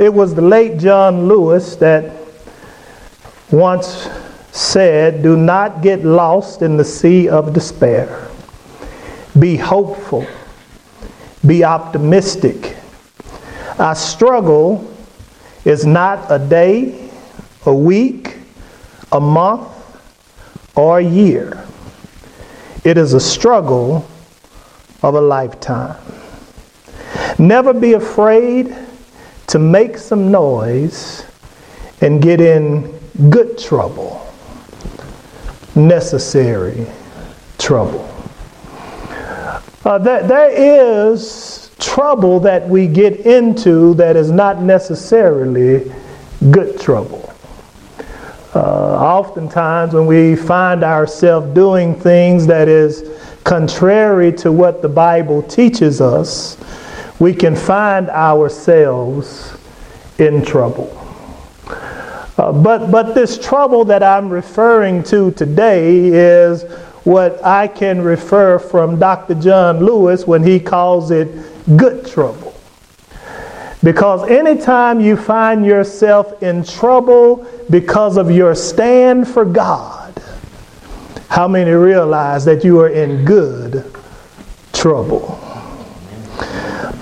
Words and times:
It 0.00 0.14
was 0.14 0.34
the 0.34 0.42
late 0.42 0.78
John 0.78 1.26
Lewis 1.26 1.74
that 1.76 2.12
once 3.50 4.08
said, 4.52 5.22
Do 5.22 5.36
not 5.36 5.82
get 5.82 6.04
lost 6.04 6.62
in 6.62 6.76
the 6.76 6.84
sea 6.84 7.28
of 7.28 7.52
despair. 7.52 8.28
Be 9.38 9.56
hopeful. 9.56 10.26
Be 11.46 11.64
optimistic. 11.64 12.76
Our 13.78 13.94
struggle 13.94 14.92
is 15.64 15.84
not 15.84 16.26
a 16.30 16.38
day, 16.38 17.10
a 17.66 17.74
week, 17.74 18.36
a 19.10 19.20
month, 19.20 19.68
or 20.76 20.98
a 20.98 21.04
year. 21.04 21.64
It 22.84 22.98
is 22.98 23.14
a 23.14 23.20
struggle 23.20 24.06
of 25.02 25.14
a 25.14 25.20
lifetime. 25.20 25.96
Never 27.38 27.72
be 27.72 27.94
afraid 27.94 28.76
to 29.48 29.58
make 29.58 29.98
some 29.98 30.30
noise 30.30 31.26
and 32.00 32.22
get 32.22 32.40
in 32.40 32.82
good 33.30 33.58
trouble, 33.58 34.32
necessary 35.74 36.86
trouble. 37.58 38.04
Uh, 39.84 39.98
there, 39.98 40.50
is 40.50 41.70
trouble 41.78 42.40
that 42.40 42.68
we 42.68 42.86
get 42.86 43.20
into 43.20 43.94
that 43.94 44.16
is 44.16 44.30
not 44.30 44.60
necessarily 44.60 45.90
good 46.50 46.78
trouble. 46.78 47.32
Uh, 48.54 48.58
oftentimes, 48.58 49.94
when 49.94 50.06
we 50.06 50.36
find 50.36 50.84
ourselves 50.84 51.52
doing 51.54 51.94
things 51.94 52.46
that 52.46 52.68
is 52.68 53.18
contrary 53.44 54.30
to 54.32 54.52
what 54.52 54.82
the 54.82 54.88
Bible 54.88 55.42
teaches 55.42 56.00
us, 56.00 56.56
we 57.18 57.34
can 57.34 57.56
find 57.56 58.08
ourselves 58.10 59.56
in 60.18 60.44
trouble. 60.44 60.94
Uh, 62.38 62.52
but, 62.52 62.90
but 62.90 63.14
this 63.14 63.38
trouble 63.38 63.84
that 63.84 64.02
I'm 64.02 64.28
referring 64.28 65.02
to 65.04 65.32
today 65.32 66.06
is 66.06 66.62
what 67.04 67.44
I 67.44 67.66
can 67.66 68.00
refer 68.00 68.58
from 68.58 68.98
Dr. 68.98 69.34
John 69.34 69.80
Lewis 69.84 70.26
when 70.26 70.42
he 70.42 70.60
calls 70.60 71.10
it 71.10 71.28
good 71.76 72.06
trouble. 72.06 72.54
Because 73.82 74.28
anytime 74.28 75.00
you 75.00 75.16
find 75.16 75.64
yourself 75.64 76.42
in 76.42 76.64
trouble 76.64 77.46
because 77.70 78.16
of 78.16 78.30
your 78.30 78.54
stand 78.54 79.28
for 79.28 79.44
God, 79.44 80.20
how 81.28 81.46
many 81.46 81.70
realize 81.70 82.44
that 82.44 82.64
you 82.64 82.80
are 82.80 82.88
in 82.88 83.24
good 83.24 83.84
trouble? 84.72 85.37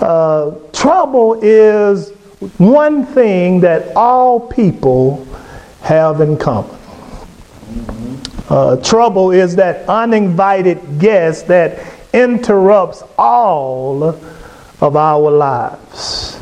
Uh, 0.00 0.50
trouble 0.72 1.40
is 1.42 2.10
one 2.58 3.06
thing 3.06 3.60
that 3.60 3.96
all 3.96 4.38
people 4.40 5.26
have 5.80 6.20
in 6.20 6.36
common. 6.36 6.76
Uh, 8.48 8.76
trouble 8.76 9.30
is 9.30 9.56
that 9.56 9.88
uninvited 9.88 10.98
guest 10.98 11.48
that 11.48 11.82
interrupts 12.12 13.02
all 13.16 14.04
of 14.04 14.96
our 14.96 15.30
lives. 15.30 16.38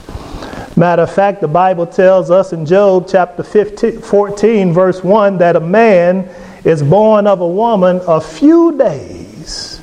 Matter 0.77 1.03
of 1.03 1.15
fact, 1.15 1.41
the 1.41 1.49
Bible 1.49 1.87
tells 1.87 2.33
us 2.33 2.53
in 2.53 2.67
Job 2.67 3.07
chapter 3.09 3.45
15, 3.45 4.01
14, 4.01 4.73
verse 4.73 5.05
1, 5.05 5.39
that 5.39 5.55
a 5.55 5.61
man 5.61 6.29
is 6.65 6.83
born 6.83 7.29
of 7.29 7.41
a 7.41 7.49
woman 7.49 8.01
a 8.09 8.21
few 8.21 8.77
days 8.77 9.81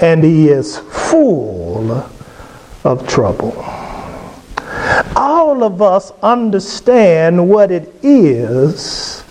and 0.00 0.24
he 0.24 0.48
is 0.48 0.78
full 0.78 2.10
of 2.84 3.08
trouble. 3.08 3.52
All 5.16 5.64
of 5.64 5.80
us 5.80 6.12
understand 6.22 7.48
what 7.48 7.70
it 7.70 7.92
is 8.02 9.24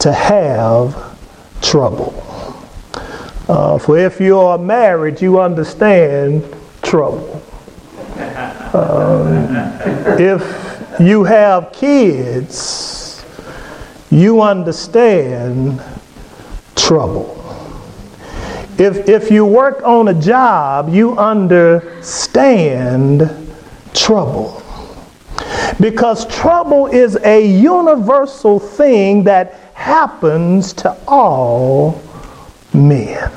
to 0.00 0.12
have 0.12 1.18
trouble. 1.62 2.14
Uh, 3.48 3.78
for 3.78 3.98
if 3.98 4.20
you 4.20 4.38
are 4.38 4.58
married, 4.58 5.20
you 5.20 5.40
understand 5.40 6.44
trouble. 6.82 7.42
Um, 8.72 9.48
if 10.20 11.00
you 11.00 11.24
have 11.24 11.72
kids, 11.72 13.24
you 14.10 14.42
understand 14.42 15.82
trouble. 16.76 17.39
If, 18.80 19.08
if 19.10 19.30
you 19.30 19.44
work 19.44 19.82
on 19.82 20.08
a 20.08 20.14
job, 20.14 20.88
you 20.88 21.18
understand 21.18 23.30
trouble. 23.92 24.62
Because 25.78 26.26
trouble 26.34 26.86
is 26.86 27.18
a 27.22 27.46
universal 27.46 28.58
thing 28.58 29.24
that 29.24 29.52
happens 29.74 30.72
to 30.72 30.96
all 31.06 32.00
men. 32.72 33.30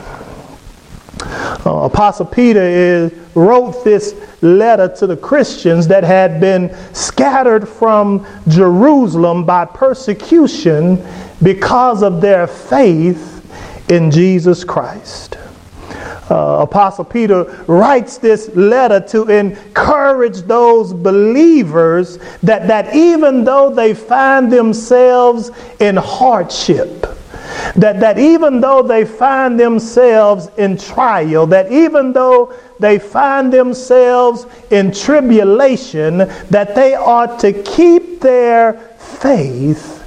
Uh, 1.65 1.89
Apostle 1.91 2.27
Peter 2.27 2.63
is, 2.63 3.11
wrote 3.35 3.83
this 3.83 4.15
letter 4.41 4.87
to 4.95 5.07
the 5.07 5.17
Christians 5.17 5.89
that 5.89 6.05
had 6.05 6.39
been 6.39 6.73
scattered 6.93 7.67
from 7.67 8.25
Jerusalem 8.47 9.43
by 9.43 9.65
persecution 9.65 11.05
because 11.41 12.01
of 12.01 12.21
their 12.21 12.47
faith 12.47 13.32
in 13.89 14.11
Jesus 14.11 14.63
Christ. 14.63 15.37
Uh, 16.29 16.59
Apostle 16.61 17.03
Peter 17.03 17.43
writes 17.67 18.17
this 18.17 18.49
letter 18.55 18.99
to 19.09 19.29
encourage 19.29 20.37
those 20.43 20.93
believers 20.93 22.17
that, 22.41 22.67
that 22.67 22.95
even 22.95 23.43
though 23.43 23.69
they 23.69 23.93
find 23.93 24.51
themselves 24.51 25.51
in 25.79 25.97
hardship, 25.97 27.05
that, 27.75 27.99
that 27.99 28.17
even 28.17 28.61
though 28.61 28.81
they 28.81 29.03
find 29.03 29.59
themselves 29.59 30.49
in 30.57 30.77
trial, 30.77 31.45
that 31.47 31.71
even 31.71 32.13
though 32.13 32.53
they 32.79 32.97
find 32.97 33.51
themselves 33.51 34.45
in 34.71 34.91
tribulation, 34.91 36.19
that 36.49 36.73
they 36.73 36.95
ought 36.95 37.39
to 37.39 37.51
keep 37.63 38.21
their 38.21 38.73
faith 38.97 39.99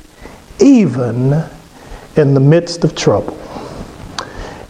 even 0.60 1.44
in 2.16 2.32
the 2.32 2.41
midst 2.41 2.84
of 2.84 2.94
trouble. 2.94 3.45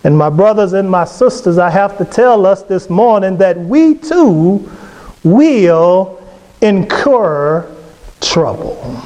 And 0.07 0.17
my 0.17 0.31
brothers 0.31 0.73
and 0.73 0.89
my 0.89 1.05
sisters, 1.05 1.59
I 1.59 1.69
have 1.69 1.99
to 1.99 2.05
tell 2.05 2.47
us 2.47 2.63
this 2.63 2.89
morning 2.89 3.39
that 3.39 3.59
we 3.59 3.95
too 3.95 4.71
will 5.25 6.23
incur 6.61 7.69
trouble. 8.21 9.03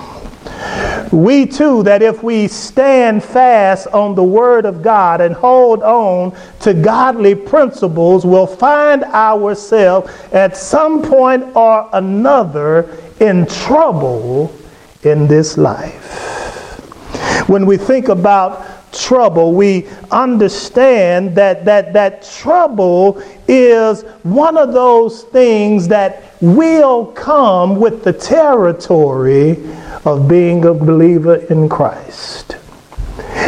We 1.11 1.47
too, 1.47 1.83
that 1.85 2.03
if 2.03 2.23
we 2.23 2.49
stand 2.49 3.25
fast 3.25 3.87
on 3.87 4.15
the 4.15 4.23
Word 4.23 4.67
of 4.67 4.83
God 4.83 5.23
and 5.23 5.35
hold 5.35 5.83
on 5.83 6.37
to 6.61 6.75
godly 6.75 7.35
principles, 7.35 8.27
will 8.27 8.47
find 8.47 9.03
ourselves 9.05 10.13
at 10.33 10.55
some 10.55 11.01
point 11.01 11.57
or 11.57 11.89
another 11.95 12.95
in 13.21 13.47
trouble 13.47 14.55
in 15.03 15.27
this 15.27 15.57
life. 15.57 16.29
When 17.49 17.65
we 17.65 17.79
think 17.79 18.09
about 18.09 18.80
trouble, 18.93 19.55
we 19.55 19.89
understand 20.11 21.35
that, 21.37 21.65
that, 21.65 21.93
that 21.93 22.23
trouble 22.23 23.23
is 23.49 24.03
one 24.23 24.57
of 24.57 24.73
those 24.73 25.25
things 25.25 25.89
that 25.89 26.35
will 26.41 27.07
come 27.07 27.77
with 27.77 28.05
the 28.05 28.13
territory 28.13 29.57
of 30.05 30.29
being 30.29 30.65
a 30.65 30.75
believer 30.75 31.37
in 31.37 31.69
Christ. 31.69 32.57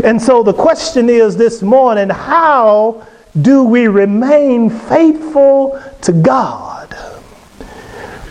And 0.04 0.20
so 0.20 0.42
the 0.42 0.52
question 0.52 1.08
is 1.08 1.36
this 1.36 1.62
morning 1.62 2.08
how 2.08 3.06
do 3.40 3.64
we 3.64 3.88
remain 3.88 4.68
faithful 4.68 5.82
to 6.02 6.12
God 6.12 6.92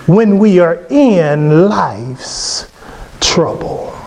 when 0.06 0.38
we 0.38 0.60
are 0.60 0.86
in 0.90 1.70
life's 1.70 2.72
trouble? 3.20 4.01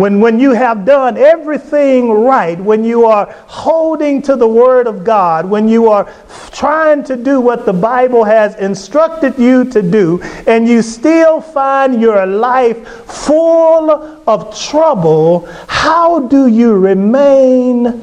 When, 0.00 0.18
when 0.18 0.40
you 0.40 0.52
have 0.52 0.86
done 0.86 1.18
everything 1.18 2.10
right, 2.10 2.58
when 2.58 2.84
you 2.84 3.04
are 3.04 3.26
holding 3.46 4.22
to 4.22 4.34
the 4.34 4.48
Word 4.48 4.86
of 4.86 5.04
God, 5.04 5.44
when 5.44 5.68
you 5.68 5.90
are 5.90 6.10
trying 6.52 7.04
to 7.04 7.16
do 7.16 7.38
what 7.38 7.66
the 7.66 7.74
Bible 7.74 8.24
has 8.24 8.54
instructed 8.56 9.38
you 9.38 9.66
to 9.66 9.82
do, 9.82 10.22
and 10.46 10.66
you 10.66 10.80
still 10.80 11.42
find 11.42 12.00
your 12.00 12.24
life 12.24 12.88
full 13.04 13.90
of 14.26 14.58
trouble, 14.58 15.44
how 15.68 16.20
do 16.20 16.46
you 16.46 16.78
remain 16.78 18.00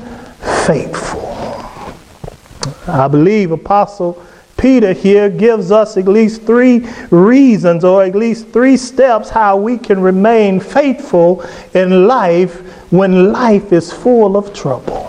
faithful? 0.68 1.26
I 2.88 3.08
believe 3.08 3.50
Apostle 3.50 4.24
Peter 4.58 4.92
here 4.94 5.30
gives 5.30 5.72
us 5.72 5.98
at 5.98 6.08
least 6.08 6.42
three 6.44 6.88
reasons 7.12 7.84
or 7.84 8.04
at 8.04 8.16
least 8.16 8.50
three 8.50 8.76
steps 8.76 9.30
how 9.30 9.56
we 9.56 9.78
can 9.78 10.02
remain 10.02 10.60
faithful 10.60 11.46
in 11.74 12.08
life 12.08 12.60
when 12.92 13.32
life 13.32 13.72
is 13.72 13.94
full 13.94 14.36
of 14.36 14.54
trouble. 14.54 15.04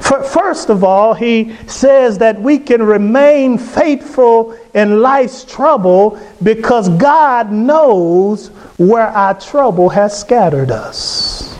First 0.00 0.70
of 0.70 0.84
all, 0.84 1.12
he 1.12 1.54
says 1.66 2.16
that 2.18 2.40
we 2.40 2.58
can 2.58 2.82
remain 2.82 3.58
faithful 3.58 4.56
in 4.72 5.02
life's 5.02 5.44
trouble 5.44 6.18
because 6.42 6.88
God 6.88 7.52
knows 7.52 8.48
where 8.78 9.08
our 9.08 9.38
trouble 9.38 9.90
has 9.90 10.18
scattered 10.18 10.70
us. 10.70 11.54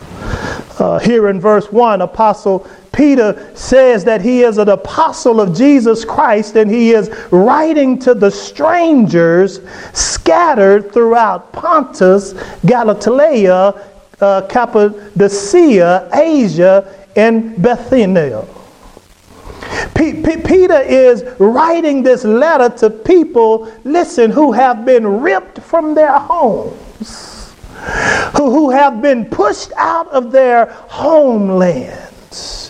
Uh, 0.81 0.99
here 0.99 1.29
in 1.29 1.41
verse 1.41 1.71
1, 1.71 2.01
Apostle 2.01 2.67
Peter 2.93 3.51
says 3.55 4.05
that 4.05 4.21
he 4.21 4.43
is 4.43 4.59
an 4.59 4.69
apostle 4.69 5.41
of 5.41 5.57
Jesus 5.57 6.05
Christ 6.05 6.57
and 6.57 6.71
he 6.71 6.91
is 6.91 7.11
writing 7.31 7.99
to 8.01 8.15
the 8.15 8.31
strangers 8.31 9.61
scattered 9.93 10.93
throughout 10.93 11.53
Pontus, 11.53 12.35
Galatia, 12.67 13.85
uh, 14.21 14.43
Cappadocia, 14.49 16.09
Asia, 16.13 16.95
and 17.17 17.61
Bithynia. 17.61 18.45
P- 19.95 20.23
P- 20.23 20.37
Peter 20.43 20.81
is 20.81 21.25
writing 21.39 22.03
this 22.03 22.25
letter 22.25 22.69
to 22.79 22.91
people, 22.91 23.73
listen, 23.85 24.31
who 24.31 24.53
have 24.53 24.85
been 24.85 25.07
ripped 25.21 25.61
from 25.61 25.95
their 25.95 26.19
homes, 26.19 27.53
who, 28.37 28.51
who 28.51 28.71
have 28.71 29.03
been 29.03 29.25
pushed 29.25 29.73
out 29.77 30.09
of 30.09 30.31
their 30.31 30.67
homelands, 30.89 32.68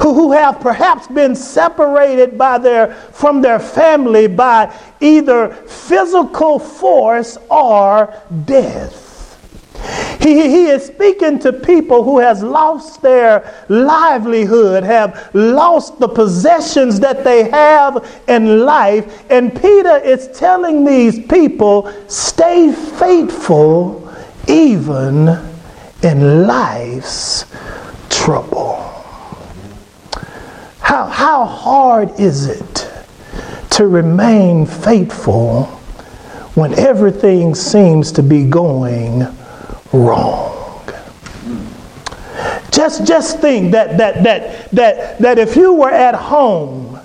who, 0.00 0.32
have 0.32 0.60
perhaps 0.60 1.06
been 1.08 1.34
separated 1.34 2.36
by 2.36 2.58
their, 2.58 2.94
from 2.94 3.40
their 3.40 3.58
family 3.58 4.26
by 4.26 4.72
either 5.00 5.48
physical 5.48 6.58
force 6.58 7.38
or 7.50 8.14
death. 8.44 9.08
He, 10.20 10.48
he 10.48 10.66
is 10.66 10.84
speaking 10.84 11.38
to 11.40 11.52
people 11.52 12.02
who 12.02 12.18
has 12.18 12.42
lost 12.42 13.00
their 13.00 13.54
livelihood, 13.68 14.82
have 14.82 15.30
lost 15.34 15.98
the 16.00 16.08
possessions 16.08 16.98
that 17.00 17.22
they 17.24 17.48
have 17.48 18.22
in 18.26 18.64
life. 18.64 19.24
And 19.30 19.54
Peter 19.54 19.98
is 19.98 20.28
telling 20.36 20.84
these 20.84 21.24
people, 21.26 21.92
stay 22.08 22.72
faithful 22.72 24.12
even 24.48 25.28
in 26.02 26.46
life's 26.46 27.44
trouble. 28.08 28.97
How, 30.88 31.04
how 31.04 31.44
hard 31.44 32.18
is 32.18 32.46
it 32.46 32.90
to 33.72 33.86
remain 33.86 34.64
faithful 34.64 35.66
when 36.54 36.72
everything 36.78 37.54
seems 37.54 38.10
to 38.12 38.22
be 38.22 38.46
going 38.46 39.26
wrong. 39.92 40.82
Just, 42.70 43.06
just 43.06 43.38
think 43.40 43.70
that, 43.72 43.98
that, 43.98 44.24
that, 44.24 44.70
that, 44.70 45.18
that 45.18 45.38
if 45.38 45.56
you 45.56 45.74
were 45.74 45.90
at 45.90 46.14
home 46.14 46.98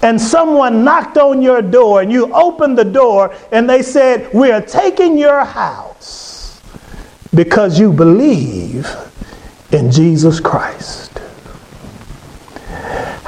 and 0.00 0.18
someone 0.18 0.82
knocked 0.82 1.18
on 1.18 1.42
your 1.42 1.60
door 1.60 2.00
and 2.00 2.10
you 2.10 2.32
opened 2.32 2.78
the 2.78 2.86
door 2.86 3.34
and 3.52 3.68
they 3.68 3.82
said, 3.82 4.32
We 4.32 4.50
are 4.50 4.62
taking 4.62 5.18
your 5.18 5.44
house 5.44 6.62
because 7.34 7.78
you 7.78 7.92
believe 7.92 8.88
in 9.72 9.92
Jesus 9.92 10.40
Christ. 10.40 11.20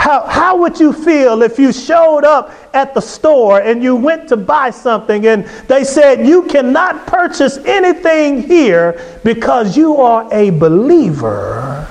How, 0.09 0.27
how 0.27 0.57
would 0.57 0.81
you 0.81 0.95
feel 0.95 1.43
if 1.43 1.59
you 1.59 1.71
showed 1.71 2.25
up 2.25 2.55
at 2.73 2.95
the 2.95 3.01
store 3.03 3.61
and 3.61 3.83
you 3.83 3.95
went 3.95 4.27
to 4.31 4.39
buy 4.39 4.71
something 4.71 5.27
and 5.27 5.45
they 5.67 5.85
said, 5.85 6.27
You 6.27 6.45
cannot 6.45 7.07
purchase 7.07 7.59
anything 7.59 8.43
here 8.43 9.21
because 9.23 9.77
you 9.77 9.97
are 9.97 10.27
a 10.33 10.49
believer 10.49 11.87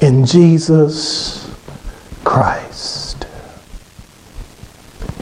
in 0.00 0.26
Jesus 0.26 1.48
Christ? 2.24 3.05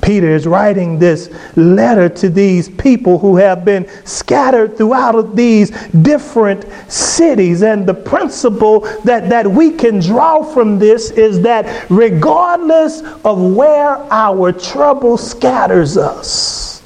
Peter 0.05 0.29
is 0.29 0.47
writing 0.47 0.99
this 0.99 1.31
letter 1.57 2.11
to 2.11 2.29
these 2.29 2.69
people 2.69 3.19
who 3.19 3.37
have 3.37 3.65
been 3.65 3.89
scattered 4.05 4.77
throughout 4.77 5.35
these 5.35 5.71
different 6.03 6.67
cities. 6.93 7.63
And 7.63 7.87
the 7.87 7.95
principle 7.95 8.81
that, 9.05 9.31
that 9.31 9.47
we 9.51 9.71
can 9.71 10.01
draw 10.01 10.43
from 10.43 10.79
this 10.79 11.11
is 11.13 11.41
that 11.41 11.87
regardless 11.89 13.01
of 13.25 13.41
where 13.55 13.97
our 14.13 14.53
trouble 14.53 15.17
scatters 15.17 15.97
us, 15.97 16.83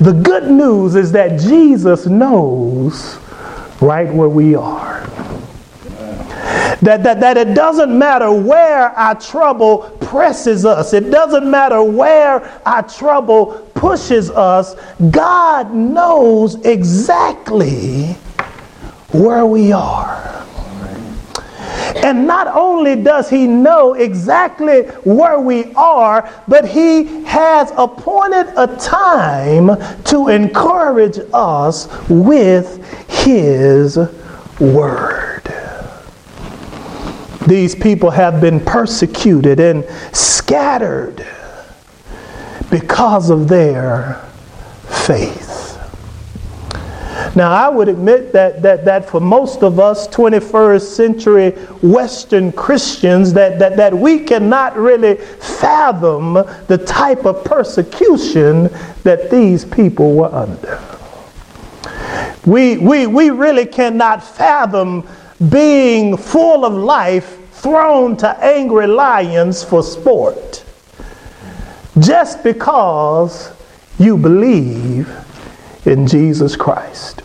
the 0.00 0.12
good 0.12 0.50
news 0.50 0.94
is 0.94 1.12
that 1.12 1.40
Jesus 1.40 2.04
knows 2.04 3.16
right 3.80 4.12
where 4.12 4.28
we 4.28 4.54
are. 4.54 5.08
That, 6.86 7.02
that, 7.02 7.18
that 7.18 7.36
it 7.36 7.52
doesn't 7.52 7.98
matter 7.98 8.30
where 8.30 8.90
our 8.90 9.20
trouble 9.20 9.78
presses 10.02 10.64
us, 10.64 10.92
it 10.92 11.10
doesn't 11.10 11.50
matter 11.50 11.82
where 11.82 12.44
our 12.64 12.88
trouble 12.88 13.68
pushes 13.74 14.30
us, 14.30 14.76
God 15.10 15.74
knows 15.74 16.54
exactly 16.64 18.12
where 19.10 19.44
we 19.44 19.72
are. 19.72 20.46
And 22.04 22.24
not 22.24 22.46
only 22.46 22.94
does 22.94 23.28
he 23.28 23.48
know 23.48 23.94
exactly 23.94 24.82
where 25.02 25.40
we 25.40 25.74
are, 25.74 26.30
but 26.46 26.68
he 26.68 27.24
has 27.24 27.72
appointed 27.76 28.46
a 28.56 28.76
time 28.76 29.76
to 30.04 30.28
encourage 30.28 31.18
us 31.34 31.88
with 32.08 32.80
his 33.08 33.98
word. 34.60 35.35
These 37.46 37.74
people 37.76 38.10
have 38.10 38.40
been 38.40 38.60
persecuted 38.60 39.60
and 39.60 39.84
scattered 40.12 41.24
because 42.70 43.30
of 43.30 43.46
their 43.48 44.20
faith. 44.88 45.56
Now, 47.36 47.52
I 47.52 47.68
would 47.68 47.88
admit 47.88 48.32
that, 48.32 48.62
that, 48.62 48.84
that 48.86 49.08
for 49.08 49.20
most 49.20 49.62
of 49.62 49.78
us 49.78 50.08
21st 50.08 50.80
century 50.80 51.50
Western 51.82 52.50
Christians, 52.50 53.32
that, 53.34 53.58
that, 53.58 53.76
that 53.76 53.92
we 53.92 54.20
cannot 54.20 54.76
really 54.76 55.16
fathom 55.16 56.34
the 56.66 56.82
type 56.86 57.26
of 57.26 57.44
persecution 57.44 58.70
that 59.04 59.30
these 59.30 59.64
people 59.66 60.14
were 60.14 60.34
under. 60.34 60.82
We, 62.46 62.78
we, 62.78 63.06
we 63.06 63.30
really 63.30 63.66
cannot 63.66 64.24
fathom 64.24 65.06
being 65.50 66.16
full 66.16 66.64
of 66.64 66.72
life, 66.72 67.38
thrown 67.52 68.16
to 68.18 68.44
angry 68.44 68.86
lions 68.86 69.62
for 69.62 69.82
sport. 69.82 70.64
Just 71.98 72.42
because 72.42 73.52
you 73.98 74.16
believe 74.16 75.10
in 75.84 76.06
Jesus 76.06 76.56
Christ. 76.56 77.22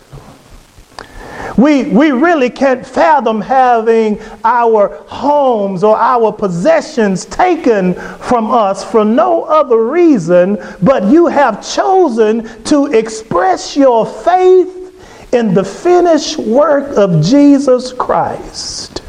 We, 1.58 1.84
we 1.84 2.12
really 2.12 2.48
can't 2.48 2.86
fathom 2.86 3.40
having 3.40 4.20
our 4.42 4.96
homes 5.06 5.84
or 5.84 5.96
our 5.98 6.32
possessions 6.32 7.26
taken 7.26 7.94
from 7.94 8.50
us 8.50 8.82
for 8.82 9.04
no 9.04 9.44
other 9.44 9.86
reason, 9.86 10.58
but 10.82 11.04
you 11.04 11.26
have 11.26 11.66
chosen 11.66 12.64
to 12.64 12.86
express 12.86 13.76
your 13.76 14.06
faith 14.06 14.81
in 15.32 15.54
the 15.54 15.64
finished 15.64 16.38
work 16.38 16.96
of 16.96 17.24
Jesus 17.24 17.92
Christ 17.92 19.02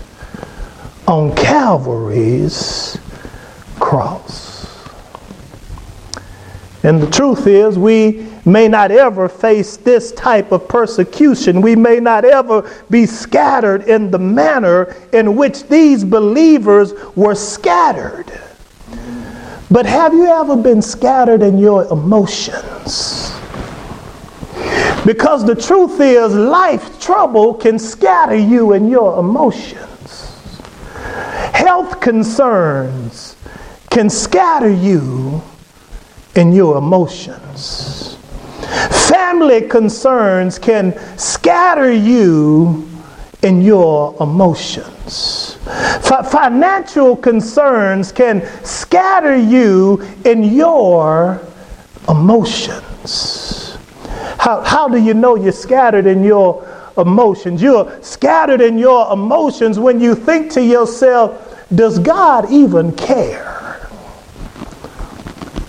on 1.08 1.36
Calvary's 1.36 2.98
cross. 3.80 4.53
And 6.84 7.01
the 7.01 7.10
truth 7.10 7.48
is, 7.48 7.77
we 7.77 8.27
may 8.46 8.68
not 8.68 8.92
ever 8.92 9.30
face 9.30 9.77
this 9.77 10.12
type 10.13 10.51
of 10.51 10.68
persecution. 10.68 11.62
We 11.62 11.75
may 11.75 12.00
not 12.00 12.25
ever 12.25 12.70
be 12.89 13.06
scattered 13.06 13.84
in 13.84 14.12
the 14.12 14.20
manner 14.20 14.96
in 15.13 15.36
which 15.36 15.63
these 15.63 16.03
believers 16.03 16.94
were 17.15 17.36
scattered. 17.36 18.25
But 19.72 19.86
have 19.86 20.13
you 20.13 20.25
ever 20.25 20.58
been 20.58 20.82
scattered 20.82 21.42
in 21.42 21.58
your 21.58 21.86
emotions? 21.86 23.32
Because 25.06 25.46
the 25.46 25.56
truth 25.56 26.00
is, 26.00 26.34
life 26.34 27.00
trouble 27.00 27.54
can 27.56 27.78
scatter 27.78 28.36
you 28.36 28.74
in 28.74 28.90
your 28.90 29.20
emotions. 29.20 29.82
Health 31.54 32.00
concerns 32.00 33.36
can 33.90 34.10
scatter 34.10 34.72
you 34.72 35.42
in 36.36 36.54
your 36.54 36.78
emotions. 36.78 38.18
Family 39.10 39.62
concerns 39.62 40.58
can 40.58 40.98
scatter 41.18 41.92
you 41.92 42.90
in 43.44 43.62
your 43.62 44.16
emotions. 44.22 45.58
F- 45.68 46.32
financial 46.32 47.16
concerns 47.16 48.12
can 48.12 48.46
scatter 48.64 49.36
you 49.36 50.02
in 50.24 50.44
your 50.44 51.42
emotions. 52.08 53.53
How, 54.40 54.62
how 54.62 54.88
do 54.88 55.02
you 55.02 55.13
know 55.13 55.36
you're 55.36 55.52
scattered 55.52 56.06
in 56.06 56.24
your 56.24 56.68
emotions? 56.98 57.62
You're 57.62 58.02
scattered 58.02 58.62
in 58.62 58.78
your 58.78 59.12
emotions 59.12 59.80
when 59.80 60.00
you 60.00 60.16
think 60.16 60.52
to 60.54 60.63
yourself, 60.63 61.66
does 61.74 62.00
God 62.00 62.52
even 62.52 62.92
care? 62.94 63.54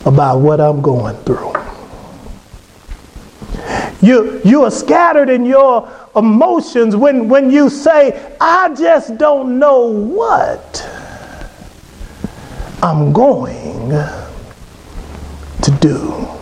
about 0.04 0.40
what 0.40 0.60
I'm 0.60 0.82
going 0.82 1.16
through. 1.24 1.52
You, 4.02 4.40
you 4.44 4.64
are 4.64 4.70
scattered 4.70 5.30
in 5.30 5.46
your 5.46 5.90
emotions 6.14 6.94
when, 6.94 7.28
when 7.28 7.50
you 7.50 7.70
say, 7.70 8.36
I 8.40 8.74
just 8.74 9.16
don't 9.16 9.58
know 9.58 9.86
what 9.86 10.86
I'm 12.82 13.12
going 13.14 13.88
to 15.62 15.70
do. 15.80 16.33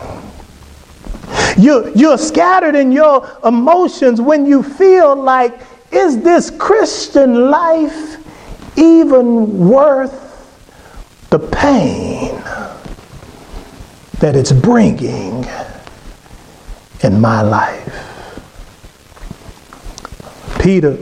You, 1.58 1.92
you're 1.94 2.18
scattered 2.18 2.74
in 2.74 2.92
your 2.92 3.28
emotions 3.44 4.20
when 4.20 4.46
you 4.46 4.62
feel 4.62 5.14
like, 5.14 5.60
is 5.90 6.22
this 6.22 6.50
Christian 6.50 7.50
life 7.50 8.16
even 8.78 9.68
worth 9.68 10.18
the 11.30 11.38
pain 11.38 12.34
that 14.20 14.36
it's 14.36 14.52
bringing 14.52 15.46
in 17.02 17.20
my 17.20 17.42
life? 17.42 18.08
Peter 20.58 20.96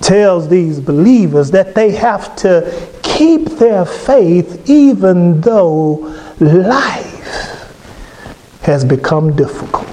tells 0.00 0.48
these 0.48 0.80
believers 0.80 1.50
that 1.52 1.74
they 1.74 1.92
have 1.92 2.34
to 2.34 2.90
keep 3.02 3.44
their 3.50 3.84
faith 3.84 4.68
even 4.68 5.40
though 5.40 6.12
life 6.40 7.11
has 8.62 8.84
become 8.84 9.34
difficult. 9.36 9.88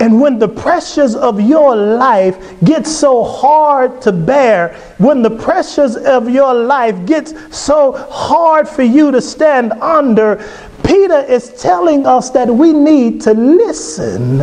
And 0.00 0.20
when 0.20 0.40
the 0.40 0.48
pressures 0.48 1.14
of 1.14 1.40
your 1.40 1.76
life 1.76 2.36
get 2.64 2.88
so 2.88 3.22
hard 3.22 4.02
to 4.02 4.10
bear, 4.10 4.74
when 4.98 5.22
the 5.22 5.30
pressures 5.30 5.96
of 5.96 6.28
your 6.28 6.52
life 6.52 7.06
gets 7.06 7.34
so 7.56 7.92
hard 8.10 8.68
for 8.68 8.82
you 8.82 9.12
to 9.12 9.20
stand 9.20 9.72
under, 9.74 10.44
Peter 10.82 11.20
is 11.20 11.50
telling 11.62 12.04
us 12.04 12.30
that 12.30 12.48
we 12.48 12.72
need 12.72 13.20
to 13.20 13.32
listen 13.32 14.38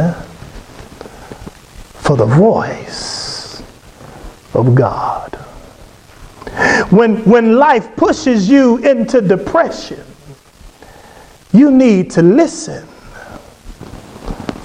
for 1.96 2.16
the 2.16 2.26
voice 2.26 3.62
of 4.54 4.74
God. 4.76 5.36
When, 6.90 7.18
when 7.26 7.58
life 7.58 7.96
pushes 7.98 8.50
you 8.50 8.78
into 8.78 9.20
depression, 9.20 10.04
you 11.52 11.72
need 11.72 12.12
to 12.12 12.22
listen 12.22 12.86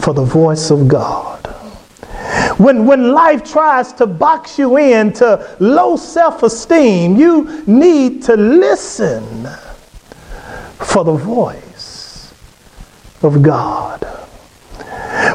for 0.00 0.12
the 0.12 0.24
voice 0.24 0.70
of 0.70 0.86
God. 0.86 1.40
When, 2.58 2.86
when 2.86 3.12
life 3.12 3.42
tries 3.42 3.92
to 3.94 4.06
box 4.06 4.58
you 4.58 4.76
into 4.76 5.56
low 5.60 5.96
self 5.96 6.42
esteem, 6.42 7.16
you 7.16 7.62
need 7.66 8.22
to 8.24 8.36
listen 8.36 9.48
for 10.78 11.04
the 11.04 11.14
voice 11.14 12.34
of 13.22 13.42
God. 13.42 14.02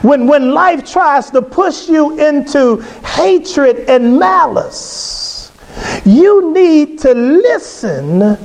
When, 0.04 0.28
when 0.28 0.54
life 0.54 0.90
tries 0.90 1.30
to 1.32 1.42
push 1.42 1.90
you 1.90 2.18
into 2.20 2.78
hatred 3.04 3.90
and 3.90 4.18
malice, 4.18 5.52
you 6.06 6.54
need 6.54 7.00
to 7.00 7.14
listen 7.14 8.38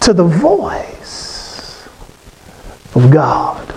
to 0.00 0.12
the 0.12 0.24
voice 0.24 0.93
of 2.94 3.10
God. 3.10 3.74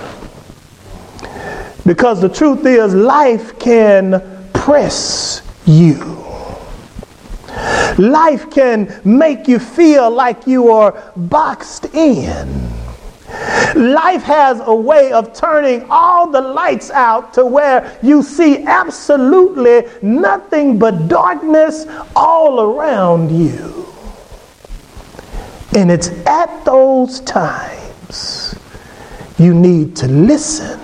Because 1.85 2.21
the 2.21 2.29
truth 2.29 2.65
is, 2.65 2.93
life 2.93 3.57
can 3.59 4.21
press 4.53 5.41
you. 5.65 5.95
Life 7.97 8.51
can 8.51 9.01
make 9.03 9.47
you 9.47 9.57
feel 9.57 10.11
like 10.11 10.45
you 10.45 10.69
are 10.69 11.11
boxed 11.15 11.85
in. 11.95 12.69
Life 13.75 14.23
has 14.23 14.61
a 14.65 14.75
way 14.75 15.11
of 15.11 15.33
turning 15.33 15.85
all 15.89 16.29
the 16.29 16.41
lights 16.41 16.91
out 16.91 17.33
to 17.33 17.45
where 17.45 17.97
you 18.03 18.21
see 18.21 18.63
absolutely 18.63 19.83
nothing 20.01 20.77
but 20.77 21.07
darkness 21.07 21.85
all 22.15 22.61
around 22.61 23.31
you. 23.31 23.85
And 25.75 25.91
it's 25.91 26.09
at 26.25 26.65
those 26.65 27.19
times 27.21 28.56
you 29.37 29.53
need 29.53 29.95
to 29.97 30.07
listen 30.07 30.79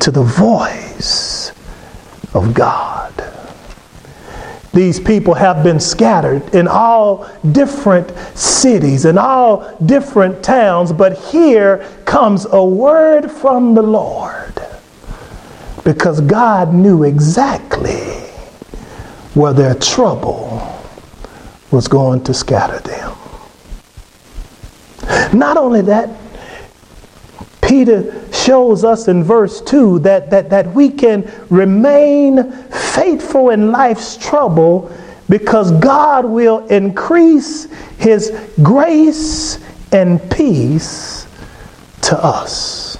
to 0.00 0.10
the 0.10 0.22
voice 0.22 1.52
of 2.34 2.54
God. 2.54 3.12
These 4.72 5.00
people 5.00 5.34
have 5.34 5.64
been 5.64 5.80
scattered 5.80 6.54
in 6.54 6.68
all 6.68 7.28
different 7.52 8.16
cities 8.36 9.04
and 9.04 9.18
all 9.18 9.76
different 9.84 10.44
towns, 10.44 10.92
but 10.92 11.18
here 11.18 11.78
comes 12.04 12.46
a 12.50 12.64
word 12.64 13.30
from 13.30 13.74
the 13.74 13.82
Lord 13.82 14.54
because 15.84 16.20
God 16.20 16.72
knew 16.72 17.02
exactly 17.02 18.00
where 19.34 19.52
their 19.52 19.74
trouble 19.74 20.80
was 21.70 21.88
going 21.88 22.22
to 22.24 22.34
scatter 22.34 22.78
them. 22.80 23.16
Not 25.36 25.56
only 25.56 25.82
that, 25.82 26.10
Peter 27.70 28.12
shows 28.32 28.82
us 28.82 29.06
in 29.06 29.22
verse 29.22 29.60
2 29.60 30.00
that, 30.00 30.28
that, 30.28 30.50
that 30.50 30.66
we 30.74 30.90
can 30.90 31.30
remain 31.50 32.50
faithful 32.50 33.50
in 33.50 33.70
life's 33.70 34.16
trouble 34.16 34.90
because 35.28 35.70
God 35.78 36.24
will 36.24 36.66
increase 36.66 37.70
his 37.96 38.36
grace 38.60 39.60
and 39.92 40.20
peace 40.32 41.28
to 42.02 42.18
us. 42.18 42.98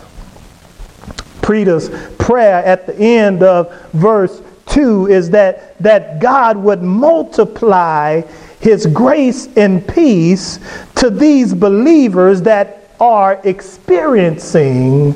Peter's 1.44 1.88
prayer 2.18 2.64
at 2.64 2.86
the 2.86 2.94
end 2.94 3.42
of 3.42 3.76
verse 3.90 4.40
2 4.66 5.08
is 5.08 5.30
that, 5.30 5.76
that 5.82 6.20
God 6.20 6.56
would 6.56 6.80
multiply 6.80 8.20
his 8.60 8.86
grace 8.86 9.48
and 9.56 9.84
peace 9.88 10.60
to 10.94 11.10
these 11.10 11.54
believers 11.54 12.42
that 12.42 12.79
are 13.00 13.40
experiencing 13.45 15.14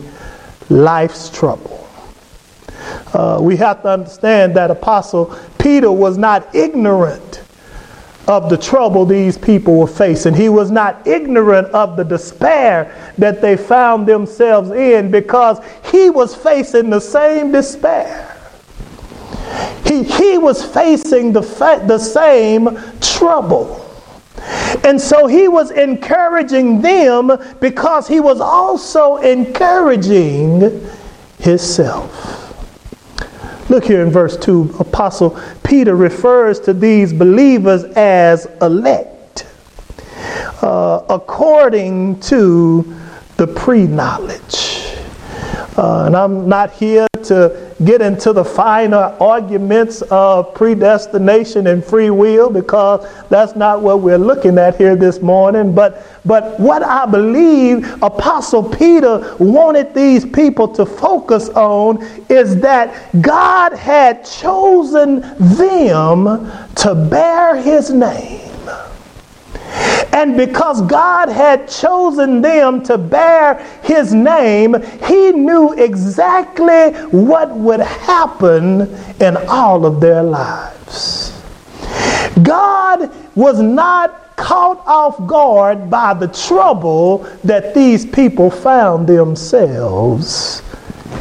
life's 0.71 1.29
trouble. 1.31 1.88
Uh, 3.12 3.38
we 3.41 3.57
have 3.57 3.83
to 3.83 3.88
understand 3.88 4.57
that 4.57 4.71
Apostle 4.71 5.38
Peter 5.59 5.93
was 5.93 6.19
not 6.19 6.55
ignorant 6.55 7.43
of 8.26 8.49
the 8.49 8.57
trouble 8.57 9.05
these 9.05 9.37
people 9.37 9.79
were 9.79 9.87
facing. 9.87 10.35
He 10.35 10.49
was 10.49 10.71
not 10.71 11.07
ignorant 11.07 11.69
of 11.69 11.97
the 11.97 12.05
despair 12.05 13.12
that 13.19 13.43
they 13.43 13.57
found 13.57 14.07
themselves 14.07 14.71
in 14.71 15.11
because 15.11 15.59
he 15.91 16.09
was 16.09 16.35
facing 16.35 16.88
the 16.88 17.00
same 17.00 17.53
despair. 17.53 18.31
He, 19.85 20.03
he 20.03 20.38
was 20.38 20.64
facing 20.64 21.33
the, 21.33 21.43
fa- 21.43 21.85
the 21.87 21.99
same 21.99 22.79
trouble. 23.00 23.84
And 24.85 25.00
so 25.00 25.26
he 25.26 25.49
was 25.49 25.71
encouraging 25.71 26.83
them 26.83 27.31
because 27.61 28.09
he 28.09 28.21
was 28.21 28.41
also 28.41 29.17
encouraging 29.19 30.88
himself. 31.38 32.41
Look 33.71 33.85
here 33.85 34.05
in 34.05 34.11
verse 34.11 34.37
2, 34.37 34.76
Apostle 34.81 35.41
Peter 35.62 35.97
refers 35.97 36.61
to 36.61 36.75
these 36.75 37.12
believers 37.12 37.85
as 37.97 38.47
elect 38.61 39.47
uh, 40.62 41.05
according 41.09 42.21
to 42.21 42.95
the 43.37 43.47
pre 43.47 43.87
knowledge. 43.87 44.97
Uh, 45.76 46.05
and 46.07 46.17
I'm 46.17 46.49
not 46.49 46.73
here 46.73 47.07
to 47.25 47.75
get 47.85 48.00
into 48.00 48.33
the 48.33 48.45
finer 48.45 49.16
arguments 49.21 50.02
of 50.02 50.54
predestination 50.54 51.66
and 51.66 51.85
free 51.85 52.11
will 52.11 52.50
because 52.50 53.07
that's 53.28 53.57
not 53.57 53.83
what 53.83 54.00
we're 54.00 54.19
looking 54.19 54.59
at 54.59 54.76
here 54.76 54.97
this 54.97 55.21
morning. 55.21 55.75
But, 55.75 56.07
but 56.25 56.59
what 56.61 56.83
I 56.83 57.07
believe 57.07 58.02
Apostle 58.02 58.62
Peter 58.62 59.37
wanted 59.38 59.95
these 59.95 60.25
people 60.25 60.69
to 60.69 60.87
focus 60.87 61.49
on 61.50 62.02
is 62.28 62.61
that 62.61 63.11
God 63.21 63.73
had 63.73 64.25
chosen 64.25 65.21
them 65.38 66.25
to 66.76 66.95
bear 67.11 67.57
his 67.57 67.90
name. 67.90 68.53
And 70.14 70.37
because 70.37 70.80
God 70.83 71.28
had 71.28 71.68
chosen 71.68 72.40
them 72.40 72.85
to 72.85 72.97
bear 72.97 73.56
his 73.83 74.14
name, 74.14 74.76
he 75.09 75.33
knew 75.33 75.73
exactly 75.73 76.92
what 77.11 77.50
would 77.50 77.80
happen 77.80 78.83
in 79.21 79.37
all 79.49 79.85
of 79.85 80.00
their 80.00 80.23
lives. 80.23 81.33
God 82.44 83.11
was 83.35 83.61
not 83.61 84.37
caught 84.37 84.87
off 84.87 85.26
guard 85.26 85.90
by 85.90 86.14
the 86.14 86.28
trouble 86.28 87.18
that 87.42 87.75
these 87.75 88.06
people 88.06 88.52
found 88.52 89.09
themselves 89.09 90.62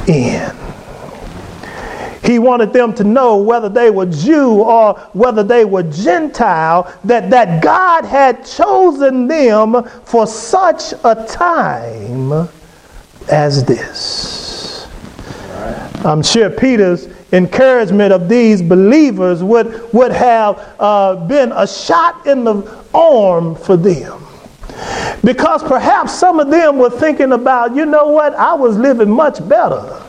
in. 0.08 0.52
He 2.24 2.40
wanted 2.40 2.72
them 2.72 2.94
to 2.96 3.04
know 3.04 3.38
whether 3.38 3.68
they 3.68 3.90
were 3.90 4.06
Jew 4.06 4.62
or 4.62 4.94
whether 5.12 5.44
they 5.44 5.66
were 5.66 5.84
Gentile, 5.84 6.92
that, 7.04 7.30
that 7.30 7.62
God 7.62 8.06
had 8.06 8.46
chosen 8.46 9.28
them 9.28 9.84
for 10.06 10.26
such 10.26 10.94
a 11.04 11.26
time 11.28 12.48
as 13.30 13.66
this. 13.66 14.88
I'm 16.06 16.24
sure 16.24 16.50
Peter's 16.50 17.08
encouragement 17.34 18.14
of 18.14 18.30
these 18.30 18.62
believers 18.62 19.44
would, 19.44 19.92
would 19.94 20.12
have 20.12 20.76
uh, 20.80 21.16
been 21.28 21.52
a 21.52 21.68
shot 21.68 22.26
in 22.26 22.44
the 22.46 22.86
arm 22.94 23.56
for 23.56 23.76
them. 23.76 24.26
Because 25.24 25.64
perhaps 25.64 26.14
some 26.14 26.40
of 26.40 26.50
them 26.50 26.78
were 26.78 26.90
thinking 26.90 27.34
about, 27.34 27.76
you 27.76 27.86
know 27.86 28.08
what, 28.08 28.34
I 28.36 28.54
was 28.54 28.78
living 28.78 29.10
much 29.10 29.46
better 29.48 30.02